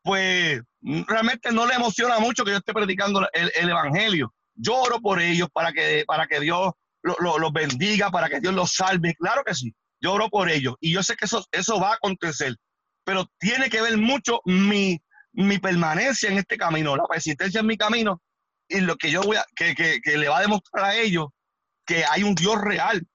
pues 0.02 0.62
realmente 1.08 1.52
no 1.52 1.66
le 1.66 1.74
emociona 1.76 2.20
mucho 2.20 2.46
que 2.46 2.52
yo 2.52 2.58
esté 2.58 2.74
predicando 2.74 3.28
el, 3.34 3.52
el 3.54 3.70
evangelio. 3.70 4.34
Yo 4.54 4.76
oro 4.78 5.02
por 5.02 5.22
ellos 5.22 5.50
para 5.52 5.74
que, 5.74 6.06
para 6.08 6.26
que 6.28 6.40
Dios 6.40 6.72
lo- 7.04 7.18
lo- 7.20 7.38
los 7.38 7.52
bendiga, 7.52 8.10
para 8.12 8.30
que 8.30 8.40
Dios 8.40 8.54
los 8.54 8.72
salve. 8.72 9.14
Claro 9.16 9.44
que 9.44 9.54
sí, 9.54 9.76
yo 10.00 10.14
oro 10.14 10.30
por 10.30 10.50
ellos. 10.50 10.76
Y 10.80 10.94
yo 10.94 11.04
sé 11.04 11.18
que 11.18 11.26
eso, 11.26 11.46
eso 11.52 11.80
va 11.80 11.92
a 11.92 11.96
acontecer. 11.96 12.56
Pero 13.04 13.26
tiene 13.40 13.70
que 13.70 13.82
ver 13.82 13.98
mucho 13.98 14.40
mi, 14.46 15.02
mi 15.44 15.60
permanencia 15.60 16.30
en 16.30 16.38
este 16.38 16.58
camino, 16.58 16.96
la 16.96 17.06
persistencia 17.06 17.60
en 17.60 17.68
mi 17.68 17.78
camino 17.78 18.22
y 18.68 18.82
lo 18.82 18.96
que 18.96 19.12
yo 19.12 19.22
voy 19.22 19.38
a, 19.38 19.46
que, 19.56 19.76
que, 19.76 20.00
que 20.02 20.18
le 20.18 20.30
va 20.30 20.40
a 20.40 20.42
demostrar 20.42 20.86
a 20.86 20.96
ellos 20.96 21.28
que 21.86 22.04
hay 22.06 22.24
un 22.24 22.36
Dios 22.36 22.60
real. 22.62 23.06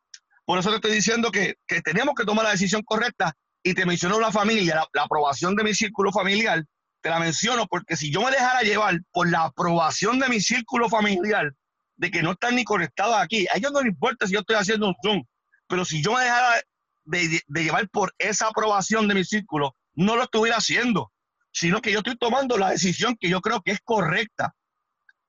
Por 0.45 0.59
eso 0.59 0.71
te 0.71 0.77
estoy 0.77 0.93
diciendo 0.93 1.31
que, 1.31 1.55
que 1.67 1.81
tenemos 1.81 2.15
que 2.15 2.25
tomar 2.25 2.45
la 2.45 2.53
decisión 2.53 2.83
correcta 2.83 3.35
y 3.62 3.75
te 3.75 3.87
menciono 3.87 4.21
la 4.21 4.33
familia, 4.33 4.87
la, 4.93 5.03
aprobación 5.03 5.55
de 5.57 5.65
mi 5.65 5.75
círculo 5.75 6.12
familiar, 6.12 6.65
te 7.03 7.11
la 7.11 7.19
menciono 7.19 7.67
porque 7.67 7.97
si 7.97 8.12
yo 8.12 8.23
me 8.23 8.31
dejara 8.31 8.62
llevar 8.62 8.99
por 9.12 9.31
la 9.31 9.45
aprobación 9.45 10.19
de 10.19 10.29
mi 10.29 10.41
círculo 10.41 10.89
familiar, 10.89 11.53
de 11.97 12.11
que 12.11 12.23
no 12.23 12.33
están 12.33 12.57
ni 12.57 12.65
conectados 12.65 13.17
aquí, 13.17 13.47
a 13.53 13.59
ellos 13.59 13.73
no 13.73 13.81
les 13.81 13.93
importa 13.93 14.27
si 14.27 14.33
yo 14.33 14.41
estoy 14.41 14.57
haciendo 14.57 14.89
un 14.89 14.95
Zoom, 15.03 15.23
pero 15.67 15.85
si 15.85 16.03
yo 16.03 16.15
me 16.15 16.23
dejara 16.23 16.62
de, 17.05 17.41
de 17.47 17.62
llevar 17.65 17.89
por 17.91 18.15
esa 18.19 18.49
aprobación 18.49 19.09
de 19.09 19.15
mi 19.15 19.25
círculo, 19.25 19.77
no 19.95 20.17
lo 20.17 20.25
estuviera 20.25 20.57
haciendo, 20.57 21.12
sino 21.52 21.80
que 21.80 21.92
yo 21.92 21.99
estoy 21.99 22.16
tomando 22.16 22.57
la 22.57 22.71
decisión 22.71 23.16
que 23.19 23.28
yo 23.28 23.40
creo 23.40 23.61
que 23.62 23.73
es 23.73 23.80
correcta. 23.83 24.54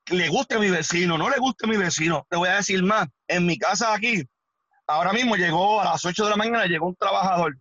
Le 0.07 0.27
guste 0.29 0.55
a 0.55 0.59
mi 0.59 0.69
vecino, 0.69 1.17
no 1.17 1.29
le 1.29 1.37
guste 1.37 1.65
a 1.65 1.69
mi 1.69 1.77
vecino. 1.77 2.25
Te 2.29 2.37
voy 2.37 2.49
a 2.49 2.55
decir 2.55 2.83
más, 2.83 3.07
en 3.27 3.45
mi 3.45 3.57
casa 3.57 3.93
aquí, 3.93 4.23
ahora 4.87 5.13
mismo 5.13 5.35
llegó 5.35 5.81
a 5.81 5.85
las 5.85 6.03
8 6.03 6.23
de 6.25 6.29
la 6.29 6.35
mañana, 6.35 6.65
llegó 6.65 6.87
un 6.87 6.95
trabajador 6.95 7.57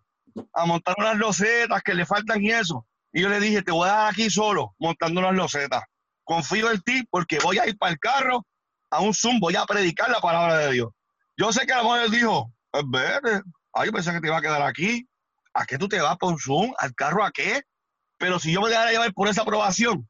a 0.52 0.66
montar 0.66 0.94
unas 0.98 1.16
losetas 1.16 1.82
que 1.82 1.94
le 1.94 2.06
faltan 2.06 2.42
y 2.42 2.50
eso. 2.50 2.86
Y 3.12 3.22
yo 3.22 3.28
le 3.28 3.40
dije, 3.40 3.62
te 3.62 3.72
voy 3.72 3.88
a 3.88 3.92
dejar 3.92 4.12
aquí 4.12 4.30
solo, 4.30 4.74
montando 4.78 5.20
unas 5.20 5.34
losetas. 5.34 5.82
Confío 6.24 6.70
en 6.70 6.80
ti 6.82 7.02
porque 7.10 7.38
voy 7.38 7.58
a 7.58 7.66
ir 7.66 7.76
para 7.76 7.92
el 7.92 7.98
carro, 7.98 8.46
a 8.90 9.00
un 9.00 9.14
Zoom, 9.14 9.40
voy 9.40 9.56
a 9.56 9.64
predicar 9.64 10.10
la 10.10 10.20
palabra 10.20 10.58
de 10.58 10.72
Dios. 10.72 10.90
Yo 11.36 11.52
sé 11.52 11.66
que 11.66 11.72
la 11.72 11.82
mujer 11.82 12.10
dijo, 12.10 12.52
"Pues 12.70 12.84
vete, 12.86 13.42
ay, 13.72 13.90
pensé 13.90 14.12
que 14.12 14.20
te 14.20 14.26
iba 14.26 14.38
a 14.38 14.42
quedar 14.42 14.62
aquí. 14.62 15.06
¿A 15.54 15.64
qué 15.66 15.78
tú 15.78 15.88
te 15.88 16.00
vas 16.00 16.16
por 16.16 16.32
un 16.32 16.38
Zoom? 16.38 16.72
¿Al 16.78 16.94
carro 16.94 17.24
a 17.24 17.30
qué? 17.30 17.62
Pero 18.20 18.38
si 18.38 18.52
yo 18.52 18.60
me 18.60 18.68
dejara 18.68 18.90
llevar 18.92 19.14
por 19.14 19.28
esa 19.28 19.40
aprobación 19.42 20.06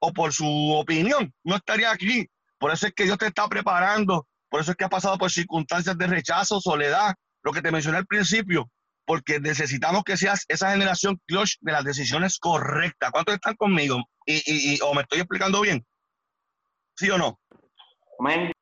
o 0.00 0.12
por 0.12 0.34
su 0.34 0.46
opinión, 0.74 1.32
no 1.42 1.56
estaría 1.56 1.90
aquí. 1.90 2.28
Por 2.58 2.70
eso 2.70 2.86
es 2.86 2.92
que 2.92 3.04
Dios 3.04 3.16
te 3.16 3.26
está 3.26 3.48
preparando, 3.48 4.28
por 4.50 4.60
eso 4.60 4.70
es 4.72 4.76
que 4.76 4.84
has 4.84 4.90
pasado 4.90 5.16
por 5.16 5.30
circunstancias 5.30 5.96
de 5.96 6.06
rechazo, 6.06 6.60
soledad, 6.60 7.14
lo 7.42 7.52
que 7.52 7.62
te 7.62 7.72
mencioné 7.72 7.96
al 7.96 8.06
principio, 8.06 8.70
porque 9.06 9.40
necesitamos 9.40 10.04
que 10.04 10.18
seas 10.18 10.44
esa 10.48 10.72
generación 10.72 11.18
clutch 11.26 11.54
de 11.60 11.72
las 11.72 11.84
decisiones 11.84 12.38
correctas. 12.38 13.10
¿Cuántos 13.10 13.34
están 13.34 13.54
conmigo? 13.56 14.02
Y, 14.26 14.34
y, 14.44 14.74
y- 14.74 14.78
o 14.82 14.92
me 14.92 15.00
estoy 15.00 15.20
explicando 15.20 15.62
bien. 15.62 15.86
¿Sí 16.96 17.08
o 17.08 17.16
no? 17.16 17.40
Amén. 18.20 18.52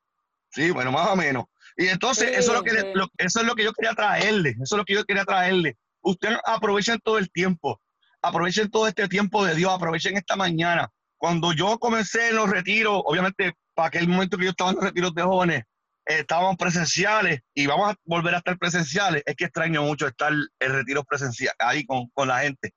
Sí, 0.53 0.71
bueno, 0.71 0.93
más 0.93 1.09
o 1.09 1.17
menos. 1.17 1.47
Y 1.77 1.89
entonces, 1.89 2.29
Sí, 2.29 2.35
eso, 2.37 2.53
es 2.53 2.59
lo 2.59 2.63
que, 2.63 2.71
sí. 2.71 2.87
lo- 2.95 3.09
eso 3.19 3.41
es 3.41 3.47
lo 3.47 3.57
que 3.57 3.65
yo 3.65 3.73
quería 3.73 3.95
traerle. 3.95 4.51
Eso 4.51 4.77
es 4.77 4.79
lo 4.79 4.85
que 4.85 4.95
yo 4.95 5.05
quería 5.05 5.25
traerle. 5.25 5.77
Ustedes 6.03 6.39
aprovechen 6.47 7.01
todo 7.03 7.19
el 7.19 7.29
tiempo. 7.33 7.81
Aprovechen 8.25 8.71
todo 8.71 8.89
este 8.89 9.07
tiempo 9.07 9.45
de 9.45 9.55
Dios. 9.55 9.71
Aprovechen 9.71 10.17
esta 10.17 10.35
mañana. 10.35 10.91
Cuando 11.19 11.53
yo 11.53 11.79
comencé 11.79 12.31
en 12.31 12.37
los 12.37 12.49
retiros, 12.49 13.03
obviamente, 13.05 13.53
para 13.75 13.89
aquel 13.89 14.09
momento 14.09 14.39
que 14.39 14.45
yo 14.45 14.51
estaba 14.51 14.71
en 14.71 14.77
los 14.77 14.85
retiros 14.85 15.15
de 15.15 15.23
jóvenes, 15.23 15.65
eh, 16.07 16.21
estábamos 16.21 16.57
presenciales 16.57 17.41
y 17.55 17.67
vamos 17.67 17.93
a 17.93 17.97
volver 18.05 18.35
a 18.35 18.39
estar 18.39 18.59
presenciales. 18.59 19.23
Es 19.27 19.37
que 19.37 19.45
extraño 19.45 19.83
mucho 19.83 20.07
estar 20.07 20.33
en 20.33 20.73
retiros 20.73 21.05
presenciales 21.07 21.55
ahí 21.59 21.85
con, 21.85 22.09
con 22.15 22.29
la 22.29 22.41
gente. 22.41 22.73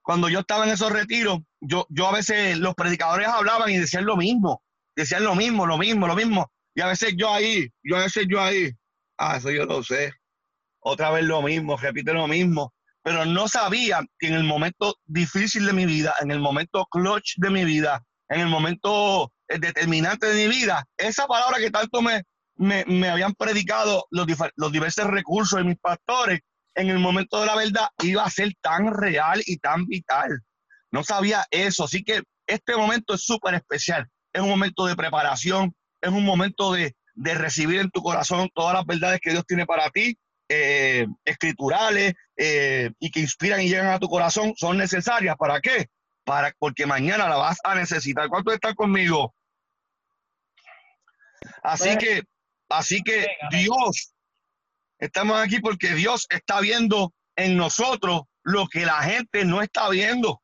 Cuando 0.00 0.30
yo 0.30 0.40
estaba 0.40 0.64
en 0.64 0.70
esos 0.70 0.90
retiros, 0.90 1.40
yo, 1.60 1.86
yo 1.90 2.08
a 2.08 2.12
veces 2.12 2.58
los 2.58 2.74
predicadores 2.74 3.28
hablaban 3.28 3.70
y 3.70 3.76
decían 3.76 4.06
lo 4.06 4.16
mismo. 4.16 4.62
Decían 4.94 5.24
lo 5.24 5.34
mismo, 5.34 5.66
lo 5.66 5.76
mismo, 5.76 6.06
lo 6.06 6.14
mismo. 6.14 6.50
Y 6.74 6.80
a 6.80 6.86
veces 6.86 7.14
yo 7.18 7.30
ahí, 7.30 7.68
yo 7.82 7.96
a 7.96 8.04
veces 8.04 8.26
yo 8.28 8.40
ahí, 8.40 8.70
ah, 9.18 9.36
eso 9.36 9.50
yo 9.50 9.66
lo 9.66 9.82
sé. 9.82 10.12
Otra 10.80 11.10
vez 11.10 11.24
lo 11.24 11.42
mismo, 11.42 11.76
repite 11.76 12.12
lo 12.12 12.26
mismo. 12.28 12.72
Pero 13.06 13.24
no 13.24 13.46
sabía 13.46 14.04
que 14.18 14.26
en 14.26 14.34
el 14.34 14.42
momento 14.42 14.96
difícil 15.04 15.64
de 15.64 15.72
mi 15.72 15.86
vida, 15.86 16.12
en 16.20 16.32
el 16.32 16.40
momento 16.40 16.86
clutch 16.90 17.34
de 17.36 17.50
mi 17.50 17.64
vida, 17.64 18.02
en 18.28 18.40
el 18.40 18.48
momento 18.48 19.32
eh, 19.46 19.60
determinante 19.60 20.26
de 20.26 20.34
mi 20.34 20.56
vida, 20.56 20.84
esa 20.96 21.28
palabra 21.28 21.58
que 21.58 21.70
tanto 21.70 22.02
me, 22.02 22.24
me, 22.56 22.84
me 22.86 23.08
habían 23.08 23.32
predicado 23.34 24.06
los, 24.10 24.26
los 24.56 24.72
diversos 24.72 25.06
recursos 25.06 25.56
de 25.56 25.66
mis 25.66 25.78
pastores, 25.78 26.40
en 26.74 26.90
el 26.90 26.98
momento 26.98 27.38
de 27.38 27.46
la 27.46 27.54
verdad 27.54 27.86
iba 28.02 28.24
a 28.24 28.30
ser 28.30 28.52
tan 28.60 28.92
real 28.92 29.40
y 29.46 29.58
tan 29.58 29.86
vital. 29.86 30.40
No 30.90 31.04
sabía 31.04 31.46
eso. 31.52 31.84
Así 31.84 32.02
que 32.02 32.24
este 32.44 32.74
momento 32.74 33.14
es 33.14 33.22
súper 33.22 33.54
especial. 33.54 34.08
Es 34.32 34.42
un 34.42 34.48
momento 34.48 34.84
de 34.84 34.96
preparación, 34.96 35.76
es 36.00 36.10
un 36.10 36.24
momento 36.24 36.72
de, 36.72 36.96
de 37.14 37.34
recibir 37.34 37.78
en 37.78 37.90
tu 37.90 38.02
corazón 38.02 38.48
todas 38.52 38.74
las 38.74 38.84
verdades 38.84 39.20
que 39.22 39.30
Dios 39.30 39.44
tiene 39.46 39.64
para 39.64 39.90
ti, 39.90 40.18
eh, 40.48 41.06
escriturales, 41.24 42.14
eh, 42.36 42.90
y 42.98 43.10
que 43.10 43.20
inspiran 43.20 43.60
y 43.60 43.68
llegan 43.68 43.88
a 43.88 43.98
tu 43.98 44.08
corazón, 44.08 44.52
son 44.56 44.76
necesarias. 44.76 45.36
¿Para 45.38 45.60
qué? 45.60 45.86
Para, 46.24 46.52
porque 46.58 46.86
mañana 46.86 47.28
la 47.28 47.36
vas 47.36 47.58
a 47.64 47.74
necesitar. 47.74 48.28
¿Cuántos 48.28 48.54
están 48.54 48.74
conmigo? 48.74 49.34
Así 51.62 51.96
que, 51.98 52.22
así 52.68 53.02
que 53.02 53.26
Dios, 53.50 54.14
estamos 54.98 55.38
aquí 55.40 55.60
porque 55.60 55.94
Dios 55.94 56.26
está 56.30 56.60
viendo 56.60 57.12
en 57.36 57.56
nosotros 57.56 58.22
lo 58.42 58.66
que 58.68 58.86
la 58.86 59.02
gente 59.02 59.44
no 59.44 59.62
está 59.62 59.88
viendo. 59.88 60.42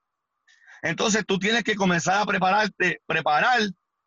Entonces 0.83 1.25
tú 1.27 1.39
tienes 1.39 1.63
que 1.65 1.77
comenzar 1.77 2.21
a 2.21 2.27
prepararte, 2.27 3.01
preparar 3.07 3.61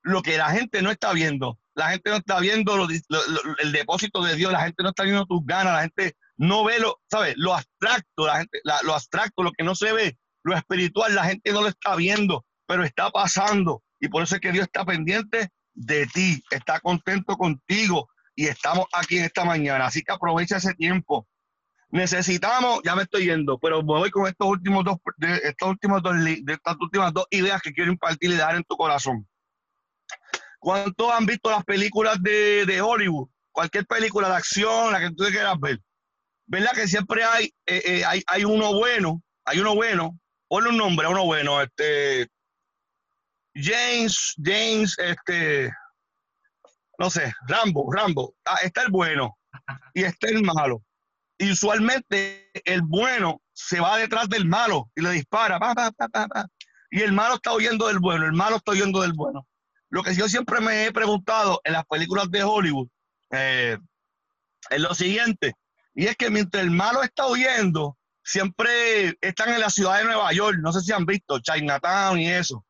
lo 0.04 0.22
que 0.22 0.38
la 0.38 0.50
gente 0.52 0.82
no 0.82 0.92
está 0.92 1.14
viendo. 1.14 1.58
La 1.74 1.90
gente 1.90 2.10
no 2.10 2.18
está 2.18 2.40
viendo 2.40 2.78
lo 2.78 2.88
di- 2.88 3.02
lo- 3.10 3.26
lo- 3.28 3.58
el 3.58 3.72
depósito 3.72 4.24
de 4.24 4.36
Dios, 4.36 4.52
la 4.52 4.62
gente 4.64 4.84
no 4.84 4.90
está 4.90 5.04
viendo 5.04 5.26
tus 5.26 5.46
ganas, 5.46 5.74
la 5.74 5.82
gente 5.82 6.16
no 6.38 6.64
ve 6.64 6.80
lo, 6.80 7.00
¿sabes? 7.10 7.36
Lo 7.38 7.54
abstracto, 7.54 8.28
la 8.28 8.38
gente, 8.40 8.60
la- 8.64 8.82
lo 8.84 8.94
abstracto, 8.94 9.44
lo 9.44 9.52
que 9.52 9.64
no 9.64 9.76
se 9.76 9.94
ve, 9.94 10.18
lo 10.44 10.56
espiritual, 10.56 11.16
la 11.16 11.26
gente 11.26 11.52
no 11.52 11.62
lo 11.62 11.68
está 11.68 11.96
viendo, 11.96 12.46
pero 12.68 12.84
está 12.84 13.10
pasando. 13.10 13.84
Y 14.00 14.10
por 14.10 14.24
eso 14.24 14.36
es 14.36 14.42
que 14.42 14.52
Dios 14.52 14.66
está 14.66 14.86
pendiente 14.86 15.50
de 15.74 16.06
ti, 16.08 16.42
está 16.52 16.80
contento 16.80 17.36
contigo 17.38 18.10
y 18.36 18.48
estamos 18.48 18.86
aquí 18.94 19.18
en 19.18 19.26
esta 19.26 19.46
mañana. 19.46 19.88
Así 19.88 20.02
que 20.02 20.12
aprovecha 20.12 20.58
ese 20.58 20.74
tiempo. 20.74 21.28
Necesitamos, 21.90 22.82
ya 22.84 22.96
me 22.96 23.04
estoy 23.04 23.26
yendo, 23.26 23.58
pero 23.58 23.82
voy 23.82 24.12
con 24.12 24.28
estos 24.28 24.48
últimos 24.48 24.84
dos, 24.84 24.98
de, 25.18 25.36
estos 25.44 25.70
últimos 25.70 26.02
dos, 26.04 26.14
de 26.24 26.54
estas 26.54 26.76
últimas 26.80 27.14
dos 27.14 27.26
ideas 27.30 27.62
que 27.62 27.74
quiero 27.74 27.92
impartir 27.92 28.32
y 28.32 28.36
dar 28.36 28.56
en 28.56 28.64
tu 28.64 28.76
corazón. 28.76 29.28
¿Cuántos 30.60 31.12
han 31.12 31.26
visto 31.26 31.50
las 31.52 31.64
películas 31.64 32.22
de, 32.22 32.66
de 32.66 32.82
Hollywood? 32.82 33.30
Cualquier 33.52 33.86
película 33.86 34.28
de 34.30 34.36
acción, 34.36 34.92
la 34.92 35.00
que 35.00 35.12
tú 35.12 35.24
quieras 35.26 35.60
ver. 35.60 35.80
¿Verdad? 36.48 36.72
Que 36.74 36.88
siempre 36.88 37.24
hay, 37.24 37.46
eh, 37.66 37.82
eh, 37.86 38.06
hay, 38.06 38.24
hay 38.28 38.46
uno 38.46 38.74
bueno, 38.74 39.22
hay 39.46 39.60
uno 39.60 39.76
bueno, 39.76 40.20
ponle 40.48 40.70
un 40.70 40.78
nombre 40.78 41.08
a 41.08 41.10
uno 41.10 41.26
bueno, 41.26 41.62
este, 41.62 42.28
James, 43.56 44.34
James, 44.44 44.96
este, 45.00 45.72
no 46.98 47.10
sé, 47.10 47.34
Rambo, 47.48 47.92
Rambo, 47.92 48.36
ah, 48.46 48.60
está 48.64 48.84
el 48.84 48.92
bueno 48.92 49.38
y 49.94 50.04
está 50.04 50.28
el 50.28 50.44
malo. 50.44 50.84
Y 51.38 51.52
usualmente 51.52 52.50
el 52.64 52.82
bueno 52.82 53.42
se 53.54 53.80
va 53.80 53.98
detrás 53.98 54.30
del 54.30 54.46
malo 54.46 54.90
y 54.96 55.02
le 55.02 55.12
dispara, 55.12 55.60
pa, 55.60 55.74
pa, 55.74 55.92
pa, 55.92 56.10
pa, 56.10 56.46
y 56.92 57.02
el 57.02 57.12
malo 57.12 57.36
está 57.36 57.54
huyendo 57.54 57.88
del 57.88 58.00
bueno, 58.00 58.26
el 58.26 58.34
malo 58.34 58.58
está 58.58 58.72
huyendo 58.72 59.02
del 59.02 59.14
bueno. 59.14 59.48
Lo 59.90 60.04
que 60.04 60.16
yo 60.16 60.28
siempre 60.28 60.62
me 60.62 60.86
he 60.86 60.92
preguntado 60.92 61.62
en 61.64 61.74
las 61.74 61.86
películas 61.86 62.30
de 62.32 62.44
Hollywood 62.44 62.88
eh, 63.32 63.78
es 64.70 64.80
lo 64.80 64.94
siguiente, 64.94 65.54
y 65.96 66.08
es 66.08 66.16
que 66.18 66.30
mientras 66.30 66.64
el 66.64 66.72
malo 66.72 67.02
está 67.04 67.28
huyendo, 67.28 67.98
siempre 68.24 69.18
están 69.22 69.54
en 69.54 69.62
la 69.62 69.70
ciudad 69.70 69.98
de 70.00 70.06
Nueva 70.06 70.32
York, 70.34 70.58
no 70.62 70.72
sé 70.74 70.82
si 70.82 70.92
han 70.92 71.06
visto 71.06 71.40
Chinatown 71.40 72.20
y 72.20 72.30
eso, 72.30 72.66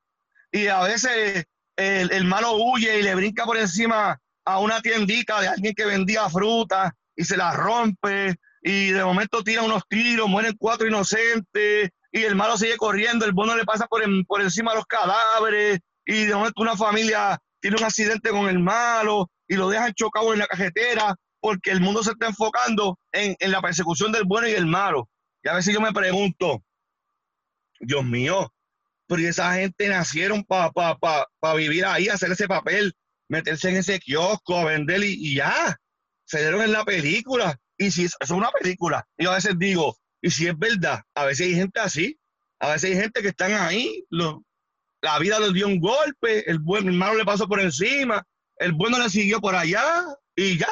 y 0.52 0.68
a 0.68 0.82
veces 0.82 1.46
el, 1.76 2.12
el 2.12 2.24
malo 2.26 2.54
huye 2.54 3.00
y 3.00 3.04
le 3.04 3.16
brinca 3.16 3.46
por 3.46 3.58
encima 3.58 4.18
a 4.46 4.60
una 4.60 4.82
tiendita 4.82 5.42
de 5.42 5.48
alguien 5.50 5.74
que 5.74 5.86
vendía 5.86 6.30
fruta 6.30 6.94
y 7.16 7.24
se 7.26 7.36
la 7.36 7.52
rompe. 7.52 8.36
Y 8.62 8.92
de 8.92 9.04
momento 9.04 9.44
tira 9.44 9.62
unos 9.64 9.84
tiros, 9.88 10.28
mueren 10.30 10.56
cuatro 10.58 10.88
inocentes 10.88 11.90
y 12.12 12.24
el 12.24 12.36
malo 12.36 12.58
sigue 12.58 12.78
corriendo, 12.78 13.26
el 13.26 13.32
bueno 13.34 13.56
le 13.56 13.66
pasa 13.66 13.86
por, 13.88 14.04
en- 14.04 14.24
por 14.26 14.42
encima 14.42 14.72
de 14.72 14.78
los 14.78 14.86
cadáveres 14.88 15.80
y 16.06 16.26
de 16.26 16.34
momento 16.36 16.62
una 16.62 16.76
familia 16.78 17.38
tiene 17.60 17.78
un 17.78 17.84
accidente 17.84 18.30
con 18.30 18.48
el 18.48 18.60
malo 18.60 19.30
y 19.48 19.56
lo 19.56 19.70
dejan 19.70 19.94
chocado 19.94 20.32
en 20.34 20.40
la 20.40 20.48
cajetera 20.48 21.16
porque 21.46 21.70
el 21.70 21.80
mundo 21.80 22.02
se 22.02 22.10
está 22.10 22.26
enfocando 22.26 22.98
en, 23.12 23.36
en 23.38 23.52
la 23.52 23.62
persecución 23.62 24.12
del 24.12 24.24
bueno 24.24 24.48
y 24.48 24.54
el 24.54 24.66
malo. 24.66 25.12
Y 25.44 25.50
a 25.50 25.54
veces 25.54 25.76
yo 25.76 25.80
me 25.80 25.94
pregunto, 25.94 26.64
Dios 27.80 28.04
mío, 28.04 28.52
pero 29.06 29.22
¿y 29.22 29.28
esa 29.28 29.54
gente 29.54 29.88
nacieron 29.88 30.44
para 30.44 30.72
pa, 30.72 30.98
pa, 30.98 31.28
pa 31.40 31.54
vivir 31.54 31.86
ahí, 31.86 32.08
hacer 32.10 32.32
ese 32.32 32.48
papel, 32.48 32.96
meterse 33.30 33.70
en 33.70 33.76
ese 33.76 34.00
kiosco, 34.00 34.58
a 34.58 34.66
vender 34.66 35.04
y, 35.04 35.36
ya. 35.36 35.80
Se 36.24 36.40
dieron 36.40 36.64
en 36.64 36.72
la 36.72 36.84
película. 36.84 37.56
Y 37.78 37.92
si 37.92 38.06
es, 38.06 38.16
es 38.20 38.32
una 38.32 38.50
película, 38.50 39.08
yo 39.16 39.30
a 39.30 39.36
veces 39.36 39.54
digo, 39.60 39.96
y 40.24 40.32
si 40.32 40.48
es 40.48 40.58
verdad, 40.58 41.04
a 41.14 41.26
veces 41.26 41.46
hay 41.46 41.54
gente 41.54 41.80
así, 41.80 42.20
a 42.60 42.72
veces 42.72 42.90
hay 42.90 42.98
gente 43.04 43.22
que 43.22 43.28
están 43.28 43.54
ahí, 43.54 44.04
la 44.10 45.20
vida 45.20 45.40
les 45.42 45.54
dio 45.54 45.68
un 45.68 45.80
golpe, 45.80 46.50
el 46.50 46.58
buen 46.58 46.88
el 46.88 46.94
malo 46.94 47.14
le 47.14 47.24
pasó 47.24 47.48
por 47.48 47.60
encima, 47.60 48.26
el 48.58 48.72
bueno 48.72 48.98
le 48.98 49.12
siguió 49.12 49.40
por 49.40 49.54
allá 49.54 50.08
y 50.36 50.58
ya. 50.58 50.70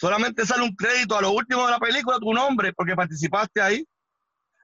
Solamente 0.00 0.46
sale 0.46 0.62
un 0.62 0.74
crédito 0.74 1.14
a 1.18 1.20
lo 1.20 1.32
último 1.32 1.66
de 1.66 1.72
la 1.72 1.78
película, 1.78 2.18
tu 2.18 2.32
nombre, 2.32 2.72
porque 2.72 2.96
participaste 2.96 3.60
ahí. 3.60 3.84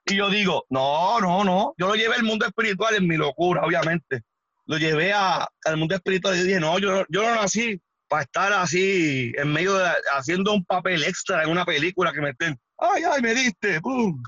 Y 0.06 0.16
yo 0.16 0.30
digo, 0.30 0.64
no, 0.70 1.20
no, 1.20 1.44
no. 1.44 1.74
Yo 1.76 1.88
lo 1.88 1.94
llevé 1.94 2.14
al 2.14 2.22
mundo 2.22 2.46
espiritual 2.46 2.94
en 2.94 3.06
mi 3.06 3.18
locura, 3.18 3.62
obviamente. 3.62 4.22
Lo 4.64 4.78
llevé 4.78 5.12
a- 5.12 5.46
al 5.66 5.76
mundo 5.76 5.94
espiritual 5.94 6.36
y 6.36 6.42
dije, 6.44 6.58
no, 6.58 6.78
yo, 6.78 7.04
yo 7.10 7.22
no 7.22 7.34
nací 7.34 7.78
para 8.08 8.22
estar 8.22 8.50
así 8.54 9.30
en 9.36 9.52
medio 9.52 9.74
de, 9.76 9.90
haciendo 10.16 10.54
un 10.54 10.64
papel 10.64 11.04
extra 11.04 11.42
en 11.42 11.50
una 11.50 11.66
película 11.66 12.12
que 12.14 12.20
me 12.22 12.30
estén, 12.30 12.58
ay, 12.78 13.02
ay, 13.04 13.20
me 13.20 13.34
diste, 13.34 13.80
pum. 13.82 14.22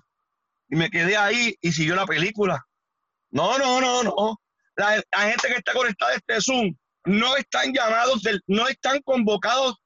Y 0.69 0.77
me 0.77 0.91
quedé 0.91 1.17
ahí 1.17 1.55
y 1.63 1.73
siguió 1.73 1.95
la 1.95 2.05
película. 2.05 2.63
No, 3.31 3.57
no, 3.57 3.81
no, 3.81 4.03
no. 4.03 4.37
La, 4.77 4.91
gente 5.23 5.49
que 5.49 5.55
está 5.55 5.73
conectada 5.73 6.13
a 6.13 6.17
este 6.17 6.41
Zoom 6.43 6.75
no 7.07 7.35
están 7.37 7.73
llamados, 7.73 8.23
no 8.47 8.69
están 8.69 9.01
convocados 9.03 9.77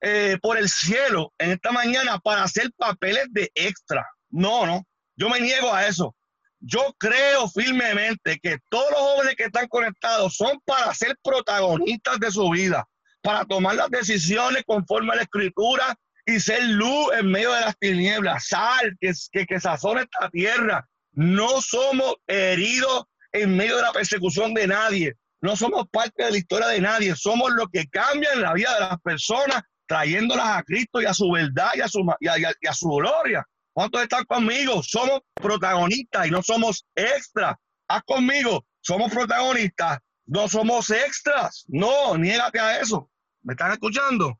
eh, 0.00 0.38
por 0.40 0.58
el 0.58 0.68
cielo 0.68 1.32
en 1.38 1.50
esta 1.50 1.72
mañana 1.72 2.18
para 2.18 2.44
hacer 2.44 2.70
papeles 2.76 3.26
de 3.30 3.50
extra. 3.54 4.06
No, 4.30 4.66
no. 4.66 4.84
Yo 5.16 5.28
me 5.28 5.40
niego 5.40 5.72
a 5.72 5.86
eso. 5.86 6.14
Yo 6.60 6.94
creo 6.98 7.48
firmemente 7.48 8.38
que 8.40 8.58
todos 8.68 8.90
los 8.90 9.00
jóvenes 9.00 9.36
que 9.36 9.44
están 9.44 9.68
conectados 9.68 10.36
son 10.36 10.58
para 10.64 10.92
ser 10.94 11.16
protagonistas 11.22 12.18
de 12.18 12.30
su 12.30 12.48
vida, 12.50 12.84
para 13.22 13.44
tomar 13.44 13.76
las 13.76 13.90
decisiones 13.90 14.64
conforme 14.66 15.12
a 15.12 15.16
la 15.16 15.22
escritura 15.22 15.96
y 16.26 16.40
ser 16.40 16.62
luz 16.64 17.08
en 17.16 17.30
medio 17.30 17.52
de 17.52 17.60
las 17.60 17.78
tinieblas, 17.78 18.48
sal 18.48 18.96
que, 19.00 19.12
que, 19.32 19.46
que 19.46 19.60
sazona 19.60 20.02
esta 20.02 20.28
tierra. 20.30 20.86
No 21.12 21.60
somos 21.62 22.16
heridos 22.26 23.04
en 23.32 23.56
medio 23.56 23.76
de 23.76 23.82
la 23.82 23.92
persecución 23.92 24.54
de 24.54 24.66
nadie. 24.66 25.14
No 25.40 25.56
somos 25.56 25.86
parte 25.90 26.24
de 26.24 26.30
la 26.32 26.38
historia 26.38 26.68
de 26.68 26.80
nadie. 26.80 27.14
Somos 27.14 27.52
los 27.52 27.68
que 27.72 27.86
cambian 27.86 28.42
la 28.42 28.52
vida 28.52 28.74
de 28.74 28.80
las 28.80 29.00
personas, 29.00 29.62
trayéndolas 29.88 30.58
a 30.58 30.62
Cristo 30.62 31.00
y 31.02 31.06
a 31.06 31.14
su 31.14 31.30
verdad 31.32 31.70
y 31.74 31.80
a 31.80 31.88
su, 31.88 32.00
y 32.20 32.28
a- 32.28 32.38
y 32.38 32.44
a- 32.44 32.54
y 32.60 32.66
a 32.68 32.72
su 32.72 32.88
gloria. 32.88 33.44
¿Cuántos 33.72 34.02
están 34.02 34.24
conmigo? 34.24 34.82
Somos 34.82 35.20
protagonistas 35.34 36.26
y 36.26 36.30
no 36.30 36.42
somos 36.42 36.84
extras. 36.94 37.56
Haz 37.88 38.02
conmigo, 38.04 38.64
somos 38.80 39.10
protagonistas, 39.12 39.98
no 40.26 40.46
somos 40.48 40.90
extras. 40.90 41.64
No, 41.68 42.16
niégate 42.18 42.60
a 42.60 42.80
eso. 42.80 43.10
¿Me 43.42 43.54
están 43.54 43.72
escuchando? 43.72 44.38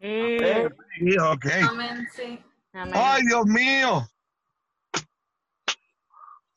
Sí, 0.00 0.38
ok. 1.18 1.46
Amén, 1.68 2.08
sí. 2.14 2.38
Amén. 2.72 2.94
Ay, 2.94 3.22
Dios 3.26 3.44
mío. 3.46 4.06